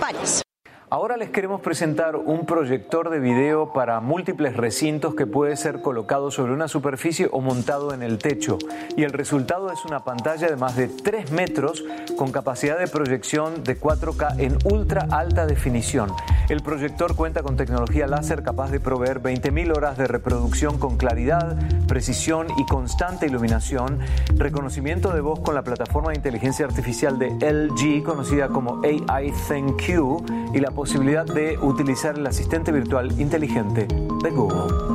París. 0.00 0.43
Ahora 0.90 1.16
les 1.16 1.30
queremos 1.30 1.62
presentar 1.62 2.14
un 2.14 2.44
proyector 2.44 3.08
de 3.08 3.18
video 3.18 3.72
para 3.72 4.00
múltiples 4.00 4.54
recintos 4.54 5.14
que 5.14 5.26
puede 5.26 5.56
ser 5.56 5.80
colocado 5.80 6.30
sobre 6.30 6.52
una 6.52 6.68
superficie 6.68 7.26
o 7.32 7.40
montado 7.40 7.94
en 7.94 8.02
el 8.02 8.18
techo. 8.18 8.58
Y 8.94 9.02
el 9.02 9.12
resultado 9.12 9.72
es 9.72 9.82
una 9.86 10.04
pantalla 10.04 10.46
de 10.46 10.56
más 10.56 10.76
de 10.76 10.88
3 10.88 11.32
metros 11.32 11.82
con 12.18 12.32
capacidad 12.32 12.78
de 12.78 12.86
proyección 12.86 13.64
de 13.64 13.80
4K 13.80 14.38
en 14.38 14.58
ultra 14.70 15.08
alta 15.10 15.46
definición. 15.46 16.12
El 16.50 16.62
proyector 16.62 17.16
cuenta 17.16 17.42
con 17.42 17.56
tecnología 17.56 18.06
láser 18.06 18.42
capaz 18.42 18.70
de 18.70 18.78
proveer 18.78 19.22
20.000 19.22 19.74
horas 19.74 19.96
de 19.96 20.06
reproducción 20.06 20.78
con 20.78 20.98
claridad, 20.98 21.56
precisión 21.88 22.48
y 22.58 22.66
constante 22.66 23.26
iluminación, 23.26 24.00
reconocimiento 24.36 25.14
de 25.14 25.22
voz 25.22 25.40
con 25.40 25.54
la 25.54 25.62
plataforma 25.62 26.10
de 26.10 26.16
inteligencia 26.16 26.66
artificial 26.66 27.18
de 27.18 27.30
LG 27.30 28.04
conocida 28.04 28.48
como 28.48 28.82
AI 28.84 29.32
ThinQ 29.48 30.54
y 30.54 30.60
la 30.60 30.73
posibilidad 30.74 31.24
de 31.24 31.56
utilizar 31.58 32.18
el 32.18 32.26
asistente 32.26 32.72
virtual 32.72 33.18
inteligente 33.20 33.86
de 34.22 34.30
Google. 34.30 34.93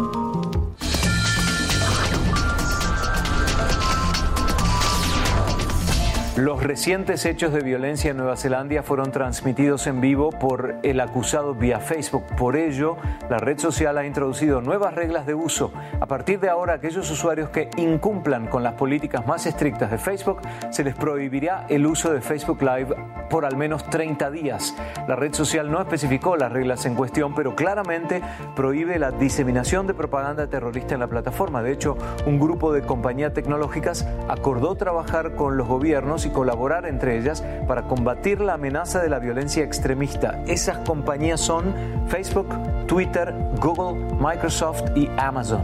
Los 6.40 6.64
recientes 6.64 7.26
hechos 7.26 7.52
de 7.52 7.60
violencia 7.60 8.12
en 8.12 8.16
Nueva 8.16 8.38
Zelanda 8.38 8.82
fueron 8.82 9.12
transmitidos 9.12 9.88
en 9.88 10.00
vivo 10.00 10.30
por 10.30 10.78
el 10.84 11.02
acusado 11.02 11.54
vía 11.54 11.82
Facebook. 11.82 12.24
Por 12.38 12.56
ello, 12.56 12.96
la 13.30 13.40
red 13.40 13.60
social 13.60 13.98
ha 13.98 14.06
introducido 14.06 14.62
nuevas 14.62 14.96
reglas 14.96 15.26
de 15.26 15.34
uso. 15.34 15.74
A 16.00 16.06
partir 16.06 16.40
de 16.40 16.48
ahora, 16.48 16.76
aquellos 16.76 17.12
usuarios 17.12 17.50
que 17.50 17.70
incumplan 17.76 18.48
con 18.48 18.64
las 18.64 18.76
políticas 18.76 19.28
más 19.28 19.46
estrictas 19.48 19.92
de 19.92 19.98
Facebook, 19.98 20.40
se 20.70 20.86
les 20.86 20.96
prohibirá 20.96 21.66
el 21.68 21.86
uso 21.86 22.14
de 22.14 22.22
Facebook 22.22 22.62
Live 22.62 22.96
por 23.30 23.44
al 23.44 23.58
menos 23.58 23.84
30 23.90 24.32
días. 24.32 24.74
La 25.10 25.18
red 25.18 25.34
social 25.34 25.70
no 25.70 25.82
especificó 25.82 26.38
las 26.38 26.54
reglas 26.54 26.86
en 26.86 26.96
cuestión, 26.96 27.36
pero 27.36 27.54
claramente 27.54 28.22
prohíbe 28.56 28.98
la 28.98 29.12
diseminación 29.12 29.88
de 29.88 29.94
propaganda 29.94 30.48
terrorista 30.48 30.94
en 30.94 31.02
la 31.02 31.08
plataforma. 31.08 31.62
De 31.62 31.74
hecho, 31.74 31.98
un 32.26 32.40
grupo 32.40 32.72
de 32.72 32.82
compañías 32.82 33.34
tecnológicas 33.34 34.08
acordó 34.30 34.76
trabajar 34.76 35.36
con 35.36 35.58
los 35.58 35.68
gobiernos 35.68 36.29
colaborar 36.32 36.86
entre 36.86 37.18
ellas 37.18 37.44
para 37.68 37.84
combatir 37.84 38.42
la 38.42 38.54
amenaza 38.54 39.02
de 39.02 39.10
la 39.10 39.20
violencia 39.20 39.64
extremista. 39.64 40.44
Esas 40.48 40.78
compañías 40.80 41.40
son 41.40 41.74
Facebook, 42.08 42.48
Twitter, 42.88 43.34
Google, 43.62 44.16
Microsoft 44.20 44.84
y 44.96 45.10
Amazon. 45.18 45.62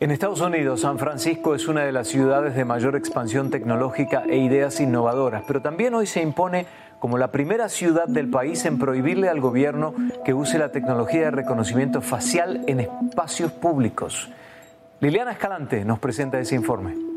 En 0.00 0.10
Estados 0.10 0.40
Unidos, 0.40 0.80
San 0.80 0.98
Francisco 0.98 1.54
es 1.54 1.68
una 1.68 1.82
de 1.82 1.92
las 1.92 2.08
ciudades 2.08 2.56
de 2.56 2.64
mayor 2.64 2.96
expansión 2.96 3.50
tecnológica 3.50 4.24
e 4.28 4.36
ideas 4.38 4.80
innovadoras, 4.80 5.44
pero 5.46 5.62
también 5.62 5.94
hoy 5.94 6.06
se 6.06 6.20
impone 6.20 6.66
como 6.98 7.18
la 7.18 7.30
primera 7.30 7.68
ciudad 7.68 8.08
del 8.08 8.28
país 8.28 8.64
en 8.64 8.78
prohibirle 8.78 9.28
al 9.28 9.40
gobierno 9.40 9.94
que 10.24 10.34
use 10.34 10.58
la 10.58 10.72
tecnología 10.72 11.26
de 11.26 11.30
reconocimiento 11.30 12.00
facial 12.00 12.64
en 12.66 12.80
espacios 12.80 13.52
públicos. 13.52 14.28
Liliana 14.98 15.32
Escalante 15.32 15.84
nos 15.84 15.98
presenta 15.98 16.38
ese 16.38 16.54
informe. 16.54 17.11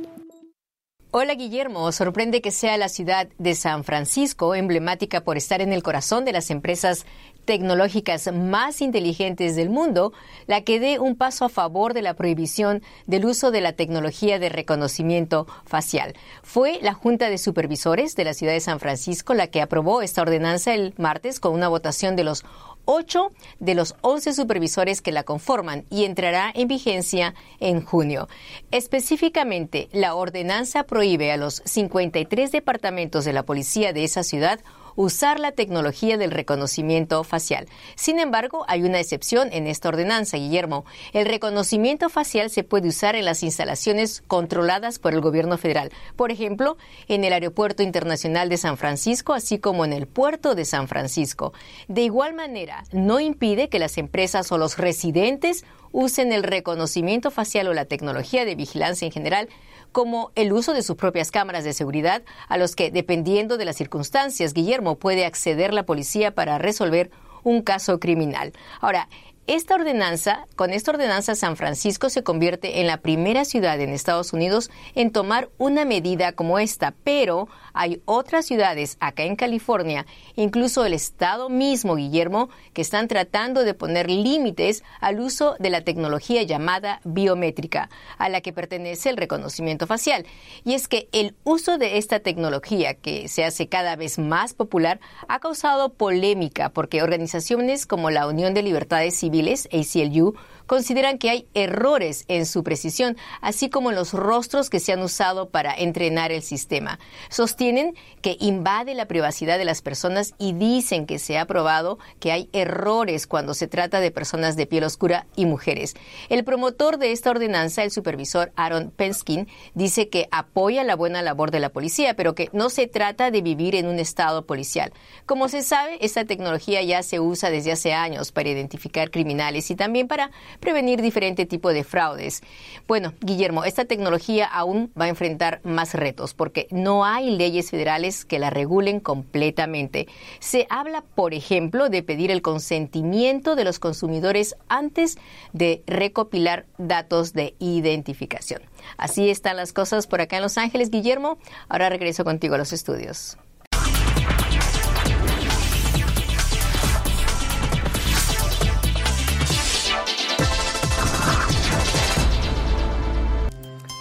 Hola 1.18 1.36
Guillermo, 1.36 1.94
sorprende 1.94 2.42
que 2.42 2.52
sea 2.52 2.76
la 2.76 2.90
ciudad 2.90 3.30
de 3.38 3.56
San 3.56 3.86
Francisco, 3.86 4.54
emblemática 4.54 5.22
por 5.22 5.38
estar 5.38 5.62
en 5.62 5.72
el 5.72 5.82
corazón 5.82 6.26
de 6.26 6.34
las 6.34 6.52
empresas 6.52 7.06
tecnológicas 7.46 8.34
más 8.34 8.82
inteligentes 8.82 9.56
del 9.56 9.70
mundo, 9.70 10.12
la 10.46 10.66
que 10.66 10.78
dé 10.78 11.00
un 11.00 11.16
paso 11.16 11.46
a 11.46 11.50
favor 11.50 11.94
de 11.94 12.02
la 12.02 12.16
prohibición 12.16 12.84
del 13.06 13.24
uso 13.24 13.52
de 13.52 13.62
la 13.62 13.72
tecnología 13.72 14.40
de 14.40 14.50
reconocimiento 14.50 15.48
facial. 15.66 16.16
Fue 16.44 16.80
la 16.82 16.94
Junta 16.94 17.30
de 17.30 17.38
Supervisores 17.38 18.18
de 18.18 18.26
la 18.26 18.34
ciudad 18.34 18.52
de 18.52 18.60
San 18.60 18.82
Francisco 18.82 19.34
la 19.36 19.48
que 19.48 19.62
aprobó 19.62 20.02
esta 20.02 20.22
ordenanza 20.22 20.74
el 20.74 20.94
martes 20.98 21.40
con 21.40 21.54
una 21.54 21.70
votación 21.70 22.18
de 22.18 22.26
los 22.26 22.44
ocho 22.86 23.32
de 23.60 23.76
los 23.76 23.96
once 24.02 24.34
supervisores 24.34 25.02
que 25.02 25.12
la 25.12 25.24
conforman 25.24 25.86
y 25.90 26.06
entrará 26.06 26.52
en 26.54 26.68
vigencia 26.68 27.36
en 27.60 27.84
junio. 27.84 28.28
Específicamente, 28.72 29.90
la 29.92 30.16
ordenanza 30.16 30.84
prohíbe 30.84 31.32
a 31.32 31.38
los 31.38 31.62
53 31.66 32.52
departamentos 32.52 33.26
de 33.26 33.34
la 33.34 33.44
policía 33.44 33.94
de 33.94 34.04
esa 34.04 34.24
ciudad 34.24 34.60
usar 34.96 35.40
la 35.40 35.52
tecnología 35.52 36.18
del 36.18 36.32
reconocimiento 36.32 37.24
facial. 37.24 37.68
Sin 37.96 38.20
embargo, 38.20 38.66
hay 38.68 38.84
una 38.84 39.00
excepción 39.00 39.50
en 39.52 39.68
esta 39.68 39.90
ordenanza, 39.90 40.38
Guillermo. 40.38 40.86
El 41.14 41.26
reconocimiento 41.26 42.10
facial 42.10 42.50
se 42.50 42.64
puede 42.64 42.88
usar 42.88 43.16
en 43.16 43.26
las 43.26 43.44
instalaciones 43.44 44.24
controladas 44.28 45.00
por 45.00 45.14
el 45.14 45.22
gobierno 45.22 45.58
federal, 45.58 45.92
por 46.16 46.32
ejemplo, 46.32 46.78
en 47.08 47.24
el 47.24 47.34
Aeropuerto 47.34 47.84
Internacional 47.84 48.50
de 48.50 48.58
San 48.58 48.78
Francisco, 48.78 49.34
así 49.34 49.60
como 49.60 49.86
en 49.86 49.94
el 49.94 50.08
puerto 50.08 50.56
de 50.56 50.66
San 50.66 50.88
Francisco. 50.88 51.54
De 51.88 52.02
igual 52.02 52.34
manera, 52.34 52.84
no 52.92 53.20
impide 53.20 53.70
que 53.70 53.80
las 53.80 53.98
empresas 53.98 54.52
o 54.52 54.58
los 54.58 54.78
residentes 54.78 55.66
usen 55.92 56.34
el 56.34 56.44
reconocimiento 56.44 57.32
facial 57.32 57.68
o 57.68 57.74
la 57.74 57.86
tecnología 57.86 58.44
de 58.44 58.56
vigilancia 58.56 59.06
en 59.06 59.14
general 59.14 59.50
como 59.96 60.34
el 60.36 60.52
uso 60.52 60.74
de 60.74 60.84
sus 60.84 60.98
propias 60.98 61.32
cámaras 61.32 61.64
de 61.64 61.72
seguridad 61.72 62.22
a 62.50 62.58
los 62.58 62.76
que, 62.76 62.92
dependiendo 62.92 63.56
de 63.56 63.64
las 63.64 63.78
circunstancias, 63.78 64.54
Guillermo 64.54 65.00
puede 65.00 65.24
acceder 65.24 65.74
la 65.74 65.86
policía 65.86 66.36
para 66.36 66.58
resolver 66.58 67.12
un 67.44 67.62
caso 67.62 67.98
criminal. 67.98 68.52
Ahora, 68.82 69.08
esta 69.48 69.76
ordenanza, 69.76 70.48
con 70.58 70.72
esta 70.72 70.92
ordenanza 70.92 71.34
San 71.34 71.56
Francisco 71.56 72.10
se 72.10 72.24
convierte 72.24 72.82
en 72.82 72.88
la 72.88 72.98
primera 72.98 73.46
ciudad 73.46 73.80
en 73.80 73.92
Estados 73.92 74.34
Unidos 74.34 74.70
en 74.96 75.12
tomar 75.12 75.48
una 75.58 75.86
medida 75.86 76.34
como 76.34 76.60
esta, 76.60 76.94
pero 77.06 77.48
hay 77.76 78.02
otras 78.06 78.46
ciudades 78.46 78.98
acá 79.00 79.24
en 79.24 79.36
California, 79.36 80.06
incluso 80.36 80.86
el 80.86 80.94
estado 80.94 81.50
mismo, 81.50 81.96
Guillermo, 81.96 82.50
que 82.74 82.82
están 82.82 83.08
tratando 83.08 83.64
de 83.64 83.74
poner 83.74 84.10
límites 84.10 84.84
al 85.02 85.20
uso 85.20 85.56
de 85.60 85.70
la 85.70 85.82
tecnología 85.82 86.42
llamada 86.44 87.02
biométrica, 87.04 87.90
a 88.18 88.30
la 88.30 88.42
que 88.42 88.54
pertenece 88.54 89.10
el 89.10 89.18
reconocimiento 89.18 89.88
facial. 89.88 90.26
Y 90.64 90.74
es 90.74 90.88
que 90.88 91.10
el 91.12 91.36
uso 91.44 91.78
de 91.78 91.98
esta 91.98 92.20
tecnología, 92.20 92.96
que 92.96 93.28
se 93.28 93.44
hace 93.44 93.68
cada 93.68 93.96
vez 93.96 94.18
más 94.18 94.54
popular, 94.54 95.00
ha 95.28 95.40
causado 95.40 95.94
polémica 95.94 96.70
porque 96.70 97.04
organizaciones 97.04 97.86
como 97.86 98.10
la 98.10 98.28
Unión 98.28 98.54
de 98.54 98.64
Libertades 98.64 99.16
Civiles 99.16 99.68
ACLU, 99.72 100.36
consideran 100.68 101.18
que 101.18 101.30
hay 101.30 101.48
errores 101.54 102.26
en 102.28 102.46
su 102.46 102.64
precisión, 102.64 103.18
así 103.42 103.70
como 103.70 103.90
en 103.90 103.96
los 103.96 104.14
rostros 104.14 104.70
que 104.70 104.80
se 104.80 104.94
han 104.94 105.02
usado 105.02 105.50
para 105.50 105.74
entrenar 105.74 106.32
el 106.32 106.42
sistema. 106.42 107.00
Sostienen 107.30 107.96
que 108.22 108.38
invade 108.40 108.96
la 108.96 109.08
privacidad 109.08 109.58
de 109.58 109.66
las 109.66 109.82
personas 109.82 110.34
y 110.38 110.54
dicen 110.54 111.06
que 111.06 111.20
se 111.20 111.38
ha 111.38 111.46
probado 111.46 112.00
que 112.20 112.32
hay 112.32 112.50
errores 112.54 113.28
cuando 113.28 113.54
se 113.54 113.68
trata 113.68 114.00
de 114.00 114.12
personas 114.12 114.56
de 114.56 114.66
piel 114.66 114.84
oscura 114.84 115.28
y 115.36 115.46
mujeres. 115.46 115.96
El 116.30 116.44
promotor 116.44 116.98
de 116.98 117.12
esta 117.12 117.30
ordenanza, 117.30 117.84
el 117.84 117.92
supervisor 117.92 118.52
Aaron 118.56 118.92
Penskin, 118.92 119.48
dice 119.74 120.10
que 120.10 120.28
apoya 120.32 120.84
la 120.84 120.96
buena 120.96 121.22
labor 121.22 121.52
de 121.52 121.60
la 121.60 121.70
policía, 121.70 122.16
pero 122.16 122.36
que 122.36 122.50
no 122.54 122.70
se 122.70 122.88
trata 122.88 123.32
de 123.32 123.42
vivir 123.42 123.76
en 123.76 123.88
un 123.88 124.00
estado 124.00 124.46
policial. 124.46 124.94
Como 125.26 125.50
se 125.50 125.62
sabe, 125.62 125.98
esta 126.02 126.26
tecnología 126.26 126.82
ya 126.82 127.04
se 127.04 127.20
usa 127.20 127.50
desde 127.50 127.72
hace 127.72 127.94
años 127.94 128.32
para 128.32 128.50
identificar 128.50 129.12
criminales 129.12 129.70
y 129.72 129.76
también 129.76 130.08
para 130.08 130.32
prevenir 130.60 131.02
diferente 131.02 131.46
tipo 131.46 131.74
de 131.74 131.84
fraudes. 131.84 132.42
Bueno, 132.88 133.14
Guillermo, 133.22 133.64
esta 133.64 133.86
tecnología 133.86 134.46
aún 134.46 134.92
va 135.00 135.06
a 135.06 135.10
enfrentar 135.10 135.62
más 135.64 135.94
retos 135.94 136.34
porque 136.34 136.68
no 136.72 137.06
hay 137.06 137.32
leyes 137.32 137.72
federales 137.72 138.26
que 138.26 138.40
la 138.40 138.50
regulen 138.50 139.00
completamente. 139.00 140.08
Se 140.40 140.68
habla, 140.70 141.04
por 141.16 141.34
ejemplo, 141.34 141.90
de 141.90 142.04
pedir 142.04 142.32
el 142.32 142.42
consentimiento 142.42 143.56
de 143.56 143.64
los 143.64 143.80
consumidores 143.80 144.56
antes 144.68 145.18
de 145.54 145.84
recopilar 145.88 146.66
datos 146.78 147.34
de 147.34 147.56
identificación. 147.60 148.62
Así 148.98 149.30
están 149.30 149.58
las 149.58 149.74
cosas 149.74 150.08
por 150.08 150.22
acá 150.22 150.38
en 150.38 150.44
Los 150.44 150.58
Ángeles, 150.58 150.90
Guillermo. 150.90 151.38
Ahora 151.70 151.90
regreso 151.90 152.24
contigo 152.24 152.56
a 152.56 152.58
los 152.58 152.74
estudios. 152.74 153.38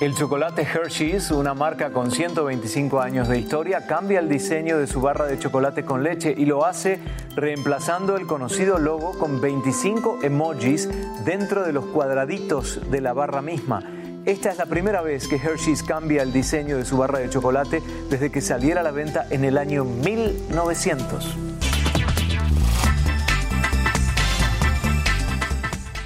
El 0.00 0.16
chocolate 0.16 0.62
Hershey's, 0.62 1.30
una 1.30 1.54
marca 1.54 1.92
con 1.92 2.10
125 2.10 3.00
años 3.00 3.28
de 3.28 3.38
historia, 3.38 3.86
cambia 3.86 4.18
el 4.18 4.28
diseño 4.28 4.76
de 4.76 4.88
su 4.88 5.00
barra 5.00 5.26
de 5.26 5.38
chocolate 5.38 5.84
con 5.84 6.02
leche 6.02 6.34
y 6.36 6.46
lo 6.46 6.66
hace 6.66 6.98
reemplazando 7.36 8.16
el 8.16 8.26
conocido 8.26 8.80
logo 8.80 9.16
con 9.16 9.40
25 9.40 10.18
emojis 10.24 10.88
dentro 11.24 11.62
de 11.62 11.72
los 11.72 11.86
cuadraditos 11.86 12.90
de 12.90 13.00
la 13.00 13.12
barra 13.12 13.40
misma. 13.40 13.84
Esta 14.24 14.50
es 14.50 14.58
la 14.58 14.66
primera 14.66 15.00
vez 15.00 15.28
que 15.28 15.36
Hershey's 15.36 15.84
cambia 15.84 16.22
el 16.22 16.32
diseño 16.32 16.76
de 16.76 16.84
su 16.84 16.96
barra 16.96 17.20
de 17.20 17.30
chocolate 17.30 17.80
desde 18.10 18.32
que 18.32 18.40
saliera 18.40 18.80
a 18.80 18.84
la 18.84 18.90
venta 18.90 19.28
en 19.30 19.44
el 19.44 19.56
año 19.56 19.84
1900. 19.84 21.53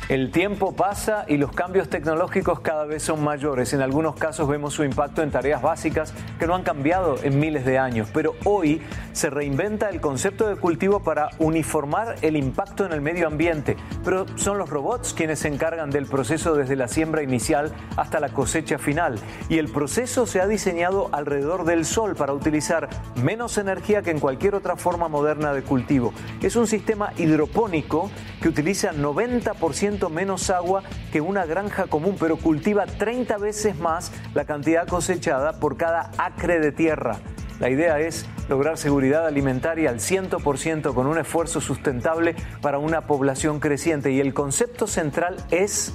El 0.08 0.30
tiempo 0.30 0.74
pasa 0.74 1.26
y 1.28 1.36
los 1.36 1.52
cambios 1.52 1.90
tecnológicos 1.90 2.60
cada 2.60 2.86
vez 2.86 3.02
son 3.02 3.22
mayores. 3.22 3.74
En 3.74 3.82
algunos 3.82 4.14
casos 4.14 4.48
vemos 4.48 4.72
su 4.72 4.82
impacto 4.82 5.22
en 5.22 5.30
tareas 5.30 5.60
básicas 5.60 6.14
que 6.38 6.46
no 6.46 6.54
han 6.54 6.62
cambiado 6.62 7.16
en 7.22 7.38
miles 7.38 7.66
de 7.66 7.76
años. 7.76 8.08
Pero 8.14 8.34
hoy 8.44 8.80
se 9.12 9.28
reinventa 9.28 9.90
el 9.90 10.00
concepto 10.00 10.48
de 10.48 10.56
cultivo 10.56 11.00
para 11.00 11.28
uniformar 11.38 12.14
el 12.22 12.38
impacto 12.38 12.86
en 12.86 12.92
el 12.92 13.02
medio 13.02 13.26
ambiente. 13.26 13.76
Pero 14.02 14.24
son 14.36 14.56
los 14.56 14.70
robots 14.70 15.12
quienes 15.12 15.40
se 15.40 15.48
encargan 15.48 15.90
del 15.90 16.06
proceso 16.06 16.54
desde 16.54 16.74
la 16.74 16.88
siembra 16.88 17.22
inicial 17.22 17.70
hasta 17.98 18.18
la 18.18 18.30
cosecha 18.30 18.78
final. 18.78 19.18
Y 19.50 19.58
el 19.58 19.68
proceso 19.68 20.26
se 20.26 20.40
ha 20.40 20.46
diseñado 20.46 21.10
alrededor 21.12 21.66
del 21.66 21.84
sol 21.84 22.16
para 22.16 22.32
utilizar 22.32 22.88
menos 23.22 23.58
energía 23.58 24.00
que 24.00 24.12
en 24.12 24.20
cualquier 24.20 24.54
otra 24.54 24.76
forma 24.76 25.08
moderna 25.08 25.52
de 25.52 25.60
cultivo. 25.60 26.14
Es 26.40 26.56
un 26.56 26.66
sistema 26.66 27.12
hidropónico 27.18 28.10
que 28.40 28.48
utiliza 28.48 28.92
90% 28.92 30.10
menos 30.10 30.50
agua 30.50 30.82
que 31.12 31.20
una 31.20 31.46
granja 31.46 31.86
común, 31.86 32.16
pero 32.18 32.36
cultiva 32.36 32.86
30 32.86 33.38
veces 33.38 33.78
más 33.78 34.12
la 34.34 34.44
cantidad 34.44 34.86
cosechada 34.86 35.60
por 35.60 35.76
cada 35.76 36.10
acre 36.18 36.60
de 36.60 36.72
tierra. 36.72 37.18
La 37.60 37.70
idea 37.70 37.98
es 37.98 38.26
lograr 38.48 38.78
seguridad 38.78 39.26
alimentaria 39.26 39.90
al 39.90 39.98
100% 39.98 40.94
con 40.94 41.06
un 41.06 41.18
esfuerzo 41.18 41.60
sustentable 41.60 42.36
para 42.62 42.78
una 42.78 43.06
población 43.06 43.58
creciente 43.58 44.12
y 44.12 44.20
el 44.20 44.32
concepto 44.32 44.86
central 44.86 45.36
es 45.50 45.94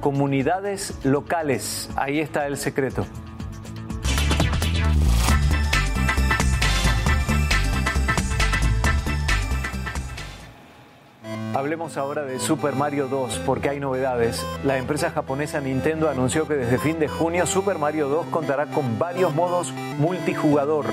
comunidades 0.00 0.98
locales. 1.04 1.90
Ahí 1.96 2.20
está 2.20 2.46
el 2.46 2.56
secreto. 2.56 3.06
Hablemos 11.60 11.98
ahora 11.98 12.22
de 12.22 12.38
Super 12.38 12.74
Mario 12.74 13.06
2 13.06 13.42
porque 13.44 13.68
hay 13.68 13.80
novedades. 13.80 14.46
La 14.64 14.78
empresa 14.78 15.10
japonesa 15.10 15.60
Nintendo 15.60 16.08
anunció 16.08 16.48
que 16.48 16.54
desde 16.54 16.78
fin 16.78 16.98
de 16.98 17.06
junio 17.06 17.44
Super 17.44 17.76
Mario 17.76 18.08
2 18.08 18.28
contará 18.28 18.64
con 18.64 18.98
varios 18.98 19.34
modos 19.34 19.70
multijugador. 19.98 20.86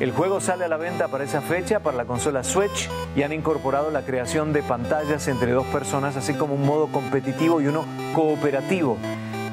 El 0.00 0.12
juego 0.12 0.40
sale 0.40 0.64
a 0.64 0.68
la 0.68 0.78
venta 0.78 1.08
para 1.08 1.24
esa 1.24 1.42
fecha 1.42 1.80
para 1.80 1.98
la 1.98 2.06
consola 2.06 2.42
Switch 2.42 2.88
y 3.14 3.22
han 3.22 3.34
incorporado 3.34 3.90
la 3.90 4.00
creación 4.00 4.54
de 4.54 4.62
pantallas 4.62 5.28
entre 5.28 5.52
dos 5.52 5.66
personas, 5.66 6.16
así 6.16 6.32
como 6.32 6.54
un 6.54 6.64
modo 6.64 6.86
competitivo 6.86 7.60
y 7.60 7.66
uno 7.66 7.84
cooperativo. 8.14 8.96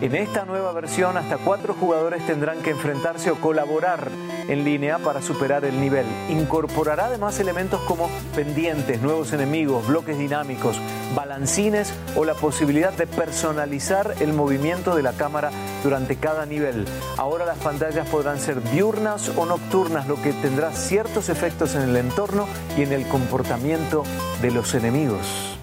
En 0.02 0.16
esta 0.16 0.46
nueva 0.46 0.72
versión, 0.72 1.16
hasta 1.16 1.38
cuatro 1.38 1.76
jugadores 1.76 2.26
tendrán 2.26 2.64
que 2.64 2.72
enfrentarse 2.72 3.30
o 3.30 3.36
colaborar 3.36 4.10
en 4.48 4.64
línea 4.64 4.98
para 4.98 5.22
superar 5.22 5.64
el 5.64 5.80
nivel. 5.80 6.08
Incorporará 6.28 7.06
además 7.06 7.40
elementos 7.40 7.80
como 7.82 8.10
pendientes, 8.36 9.00
nuevos 9.00 9.32
enemigos, 9.32 9.86
bloques 9.86 10.18
dinámicos, 10.18 10.76
balancines 11.16 11.94
o 12.16 12.26
la 12.26 12.34
posibilidad 12.34 12.92
de 12.94 13.06
personalizar 13.06 14.16
el 14.22 14.34
movimiento 14.34 14.96
de 14.96 15.04
la 15.04 15.14
cámara 15.14 15.52
durante 15.84 16.16
cada 16.16 16.48
nivel. 16.48 16.86
Ahora 17.18 17.46
las 17.46 17.60
pantallas 17.60 18.10
podrán 18.10 18.40
ser 18.40 18.60
diurnas 18.72 19.30
o 19.38 19.46
nocturnas, 19.46 20.08
lo 20.08 20.20
que 20.20 20.34
tendrá 20.34 20.72
ciertos 20.72 21.30
efectos 21.30 21.76
en 21.76 21.84
el 21.84 21.96
entorno 21.96 22.48
y 22.76 22.82
en 22.82 22.92
el 22.92 23.08
comportamiento 23.08 24.04
de 24.42 24.50
los 24.50 24.74
enemigos. 24.74 25.61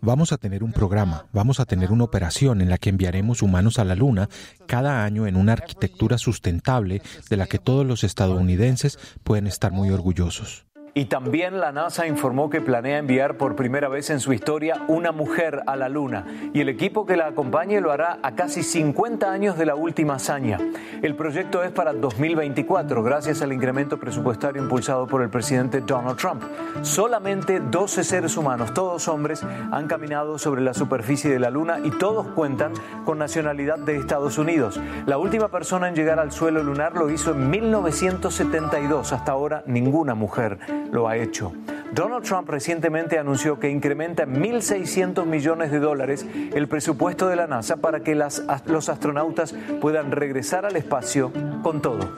Vamos 0.00 0.32
a 0.32 0.38
tener 0.38 0.62
un 0.62 0.72
programa, 0.72 1.26
vamos 1.32 1.58
a 1.58 1.64
tener 1.64 1.90
una 1.90 2.04
operación 2.04 2.60
en 2.60 2.70
la 2.70 2.78
que 2.78 2.88
enviaremos 2.88 3.42
humanos 3.42 3.78
a 3.78 3.84
la 3.84 3.96
Luna 3.96 4.28
cada 4.66 5.04
año 5.04 5.26
en 5.26 5.36
una 5.36 5.54
arquitectura 5.54 6.16
sustentable 6.16 7.02
de 7.28 7.36
la 7.36 7.46
que 7.46 7.58
todos 7.58 7.84
los 7.84 8.04
estadounidenses 8.04 8.98
pueden 9.24 9.48
estar 9.48 9.72
muy 9.72 9.90
orgullosos. 9.90 10.69
Y 10.92 11.04
también 11.04 11.60
la 11.60 11.70
NASA 11.70 12.06
informó 12.06 12.50
que 12.50 12.60
planea 12.60 12.98
enviar 12.98 13.36
por 13.36 13.54
primera 13.54 13.88
vez 13.88 14.10
en 14.10 14.18
su 14.18 14.32
historia 14.32 14.82
una 14.88 15.12
mujer 15.12 15.62
a 15.66 15.76
la 15.76 15.88
Luna 15.88 16.24
y 16.52 16.60
el 16.60 16.68
equipo 16.68 17.06
que 17.06 17.16
la 17.16 17.28
acompañe 17.28 17.80
lo 17.80 17.92
hará 17.92 18.18
a 18.22 18.34
casi 18.34 18.62
50 18.62 19.30
años 19.30 19.56
de 19.56 19.66
la 19.66 19.76
última 19.76 20.14
hazaña. 20.14 20.58
El 21.02 21.14
proyecto 21.14 21.62
es 21.62 21.70
para 21.70 21.92
2024 21.92 23.02
gracias 23.02 23.40
al 23.42 23.52
incremento 23.52 23.98
presupuestario 23.98 24.62
impulsado 24.62 25.06
por 25.06 25.22
el 25.22 25.30
presidente 25.30 25.80
Donald 25.80 26.16
Trump. 26.16 26.42
Solamente 26.82 27.60
12 27.60 28.02
seres 28.02 28.36
humanos, 28.36 28.74
todos 28.74 29.06
hombres, 29.06 29.44
han 29.70 29.86
caminado 29.86 30.38
sobre 30.38 30.60
la 30.60 30.74
superficie 30.74 31.30
de 31.30 31.38
la 31.38 31.50
Luna 31.50 31.78
y 31.84 31.90
todos 31.90 32.26
cuentan 32.28 32.72
con 33.04 33.18
nacionalidad 33.18 33.78
de 33.78 33.96
Estados 33.96 34.38
Unidos. 34.38 34.80
La 35.06 35.18
última 35.18 35.48
persona 35.48 35.88
en 35.88 35.94
llegar 35.94 36.18
al 36.18 36.32
suelo 36.32 36.62
lunar 36.62 36.94
lo 36.94 37.10
hizo 37.10 37.32
en 37.32 37.48
1972. 37.48 39.12
Hasta 39.12 39.32
ahora 39.32 39.62
ninguna 39.66 40.14
mujer 40.14 40.58
lo 40.90 41.08
ha 41.08 41.16
hecho. 41.16 41.52
Donald 41.92 42.24
Trump 42.24 42.48
recientemente 42.48 43.18
anunció 43.18 43.58
que 43.58 43.68
incrementa 43.68 44.22
en 44.22 44.40
1.600 44.40 45.24
millones 45.26 45.72
de 45.72 45.80
dólares 45.80 46.24
el 46.54 46.68
presupuesto 46.68 47.26
de 47.28 47.36
la 47.36 47.48
NASA 47.48 47.78
para 47.78 48.00
que 48.00 48.14
las, 48.14 48.44
los 48.66 48.88
astronautas 48.88 49.54
puedan 49.80 50.12
regresar 50.12 50.64
al 50.64 50.76
espacio 50.76 51.32
con 51.62 51.82
todo. 51.82 52.08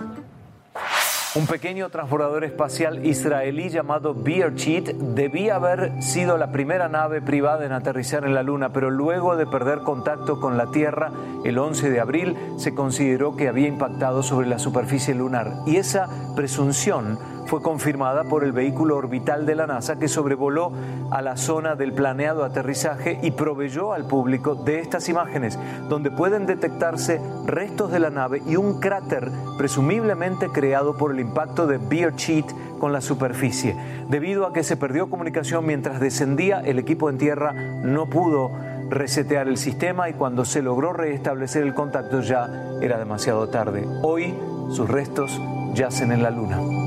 Un 1.35 1.47
pequeño 1.47 1.89
transbordador 1.89 2.45
espacial 2.45 3.07
israelí 3.07 3.71
llamado 3.71 4.15
Bearcheat 4.15 4.89
debía 4.89 5.55
haber 5.55 6.03
sido 6.03 6.37
la 6.37 6.53
primera 6.53 6.91
nave 6.91 7.23
privada 7.23 7.65
en 7.65 7.73
aterrizar 7.73 8.27
en 8.27 8.35
la 8.35 8.43
Luna, 8.43 8.75
pero 8.75 8.91
luego 8.91 9.35
de 9.37 9.47
perder 9.47 9.79
contacto 9.79 10.39
con 10.39 10.59
la 10.59 10.71
Tierra 10.71 11.11
el 11.47 11.57
11 11.57 11.89
de 11.89 12.01
abril 12.01 12.37
se 12.59 12.75
consideró 12.75 13.35
que 13.35 13.49
había 13.49 13.67
impactado 13.67 14.23
sobre 14.23 14.47
la 14.47 14.59
superficie 14.59 15.15
lunar 15.15 15.55
y 15.65 15.77
esa 15.77 16.07
presunción 16.37 17.19
fue 17.47 17.63
confirmada 17.63 18.25
por 18.25 18.45
el 18.45 18.53
vehículo 18.53 18.97
orbital 18.97 19.47
de 19.47 19.55
la 19.55 19.67
NASA 19.67 19.99
que 19.99 20.09
sobrevoló 20.09 20.73
a 21.11 21.23
la 21.23 21.37
zona 21.37 21.75
del 21.75 21.93
planeado 21.93 22.45
aterrizaje 22.45 23.19
y 23.23 23.33
proveyó 23.33 23.93
al 23.93 24.07
público 24.07 24.55
de 24.55 24.81
estas 24.81 25.09
imágenes, 25.09 25.59
donde 25.89 26.11
pueden 26.11 26.47
detectarse 26.47 27.21
restos 27.47 27.93
de 27.93 28.01
la 28.01 28.11
nave 28.11 28.43
y 28.47 28.57
un 28.57 28.81
cráter 28.81 29.31
presumiblemente 29.59 30.49
creado 30.49 30.97
por 30.97 31.13
el 31.13 31.21
impacto 31.21 31.67
de 31.67 31.79
Bear 31.79 32.17
Cheat 32.17 32.47
con 32.79 32.93
la 32.93 33.01
superficie. 33.01 33.77
Debido 34.09 34.47
a 34.47 34.53
que 34.53 34.65
se 34.65 34.77
perdió 34.77 35.09
comunicación 35.09 35.67
mientras 35.67 36.01
descendía, 36.01 36.61
el 36.61 36.79
equipo 36.79 37.11
en 37.11 37.19
tierra 37.19 37.53
no 37.53 38.07
pudo 38.07 38.51
resetear 38.91 39.49
el 39.49 39.57
sistema 39.57 40.09
y 40.09 40.15
cuando 40.15 40.45
se 40.45 40.63
logró 40.63 40.93
restablecer 40.93 41.63
el 41.63 41.75
contacto 41.75 42.21
ya 42.21 42.49
era 42.81 42.99
demasiado 42.99 43.49
tarde. 43.49 43.87
Hoy 44.03 44.35
sus 44.71 44.89
restos 44.89 45.41
yacen 45.75 46.13
en 46.13 46.23
la 46.23 46.31
Luna. 46.31 46.82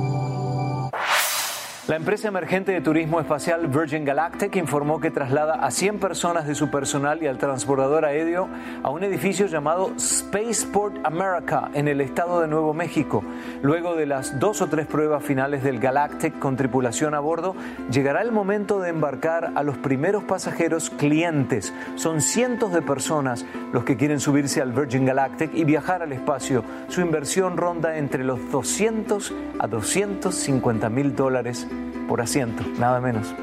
La 1.88 1.98
empresa 1.98 2.30
emergente 2.30 2.71
de 2.71 2.82
turismo 2.82 3.19
espacial 3.19 3.67
Virgin 3.67 4.06
Galactic 4.06 4.56
informó 4.56 5.00
que 5.00 5.12
traslada 5.12 5.54
a 5.54 5.69
100 5.69 6.00
personas 6.00 6.48
de 6.48 6.56
su 6.56 6.71
personal 6.71 7.21
y 7.21 7.28
al 7.28 7.38
transbordador 7.38 8.06
aéreo 8.06 8.50
a 8.82 8.89
un 8.89 9.04
edificio 9.04 9.45
llamado 9.45 9.93
Spaceport 10.00 10.95
America 11.06 11.69
en 11.76 11.88
el 11.88 12.02
estado 12.02 12.41
de 12.41 12.48
Nuevo 12.48 12.74
México. 12.74 13.24
Luego 13.62 13.95
de 13.95 14.08
las 14.08 14.39
dos 14.39 14.63
o 14.63 14.67
tres 14.67 14.88
pruebas 14.88 15.24
finales 15.24 15.63
del 15.63 15.80
Galactic 15.80 16.39
con 16.39 16.56
tripulación 16.56 17.13
a 17.13 17.19
bordo, 17.19 17.56
llegará 17.91 18.24
el 18.24 18.32
momento 18.32 18.80
de 18.80 18.89
embarcar 18.89 19.52
a 19.54 19.62
los 19.62 19.78
primeros 19.78 20.24
pasajeros 20.24 20.89
clientes. 20.89 21.71
Son 21.98 22.19
cientos 22.19 22.74
de 22.74 22.82
personas 22.82 23.45
los 23.74 23.84
que 23.84 23.95
quieren 23.95 24.19
subirse 24.19 24.60
al 24.60 24.71
Virgin 24.71 25.06
Galactic 25.06 25.54
y 25.54 25.65
viajar 25.65 26.02
al 26.02 26.13
espacio. 26.13 26.63
Su 26.88 27.02
inversión 27.02 27.58
ronda 27.58 28.00
entre 28.00 28.24
los 28.24 28.39
200 28.50 29.32
a 29.60 29.67
250 29.67 30.89
mil 30.89 31.15
dólares 31.15 31.67
por 32.08 32.22
asiento, 32.22 32.63
nada 32.78 33.00
menos. 33.00 33.34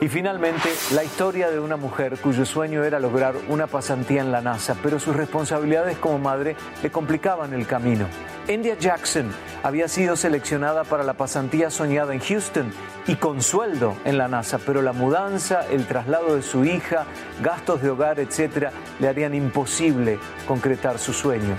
Y 0.00 0.08
finalmente, 0.08 0.68
la 0.94 1.04
historia 1.04 1.50
de 1.50 1.58
una 1.58 1.76
mujer 1.76 2.18
cuyo 2.18 2.44
sueño 2.44 2.84
era 2.84 3.00
lograr 3.00 3.34
una 3.48 3.66
pasantía 3.66 4.20
en 4.20 4.30
la 4.30 4.40
NASA, 4.40 4.76
pero 4.82 5.00
sus 5.00 5.16
responsabilidades 5.16 5.96
como 5.98 6.18
madre 6.18 6.56
le 6.82 6.90
complicaban 6.90 7.54
el 7.54 7.66
camino. 7.66 8.06
India 8.48 8.76
Jackson 8.78 9.32
había 9.62 9.88
sido 9.88 10.14
seleccionada 10.14 10.84
para 10.84 11.02
la 11.02 11.14
pasantía 11.14 11.70
soñada 11.70 12.14
en 12.14 12.20
Houston 12.20 12.70
y 13.06 13.16
con 13.16 13.42
sueldo 13.42 13.96
en 14.04 14.18
la 14.18 14.28
NASA, 14.28 14.58
pero 14.58 14.82
la 14.82 14.92
mudanza, 14.92 15.66
el 15.70 15.86
traslado 15.86 16.36
de 16.36 16.42
su 16.42 16.64
hija, 16.64 17.06
gastos 17.42 17.82
de 17.82 17.90
hogar, 17.90 18.20
etc., 18.20 18.68
le 19.00 19.08
harían 19.08 19.34
imposible 19.34 20.18
concretar 20.46 20.98
su 20.98 21.12
sueño. 21.12 21.56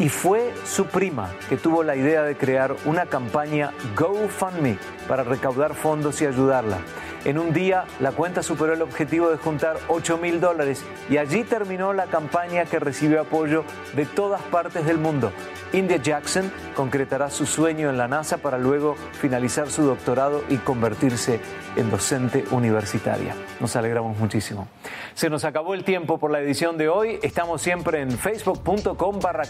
Y 0.00 0.08
fue 0.08 0.54
su 0.64 0.86
prima 0.86 1.30
que 1.50 1.58
tuvo 1.58 1.82
la 1.82 1.94
idea 1.94 2.22
de 2.22 2.34
crear 2.34 2.74
una 2.86 3.04
campaña 3.04 3.72
GoFundMe 3.94 4.78
para 5.06 5.24
recaudar 5.24 5.74
fondos 5.74 6.22
y 6.22 6.26
ayudarla. 6.26 6.78
En 7.24 7.38
un 7.38 7.52
día, 7.52 7.84
la 8.00 8.12
cuenta 8.12 8.42
superó 8.42 8.72
el 8.72 8.82
objetivo 8.82 9.30
de 9.30 9.36
juntar 9.36 9.78
8 9.88 10.18
mil 10.18 10.40
dólares 10.40 10.82
y 11.10 11.18
allí 11.18 11.44
terminó 11.44 11.92
la 11.92 12.06
campaña 12.06 12.64
que 12.64 12.78
recibió 12.78 13.20
apoyo 13.20 13.64
de 13.94 14.06
todas 14.06 14.40
partes 14.42 14.86
del 14.86 14.98
mundo. 14.98 15.30
India 15.72 15.98
Jackson 15.98 16.50
concretará 16.74 17.30
su 17.30 17.46
sueño 17.46 17.90
en 17.90 17.98
la 17.98 18.08
NASA 18.08 18.38
para 18.38 18.58
luego 18.58 18.96
finalizar 19.20 19.70
su 19.70 19.82
doctorado 19.82 20.42
y 20.48 20.56
convertirse 20.56 21.40
en 21.76 21.90
docente 21.90 22.44
universitaria. 22.50 23.34
Nos 23.60 23.76
alegramos 23.76 24.18
muchísimo. 24.18 24.68
Se 25.14 25.30
nos 25.30 25.44
acabó 25.44 25.74
el 25.74 25.84
tiempo 25.84 26.18
por 26.18 26.30
la 26.30 26.40
edición 26.40 26.76
de 26.78 26.88
hoy. 26.88 27.18
Estamos 27.22 27.62
siempre 27.62 28.00
en 28.00 28.10
facebook.com 28.10 29.20
barra. 29.20 29.44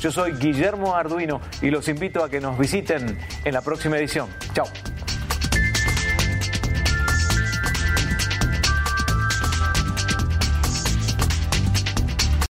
Yo 0.00 0.10
soy 0.10 0.32
Guillermo 0.32 0.96
Arduino 0.96 1.40
y 1.60 1.70
los 1.70 1.88
invito 1.88 2.24
a 2.24 2.28
que 2.28 2.40
nos 2.40 2.58
visiten 2.58 3.18
en 3.44 3.54
la 3.54 3.60
próxima 3.60 3.98
edición. 3.98 4.28
Chao. 4.54 4.66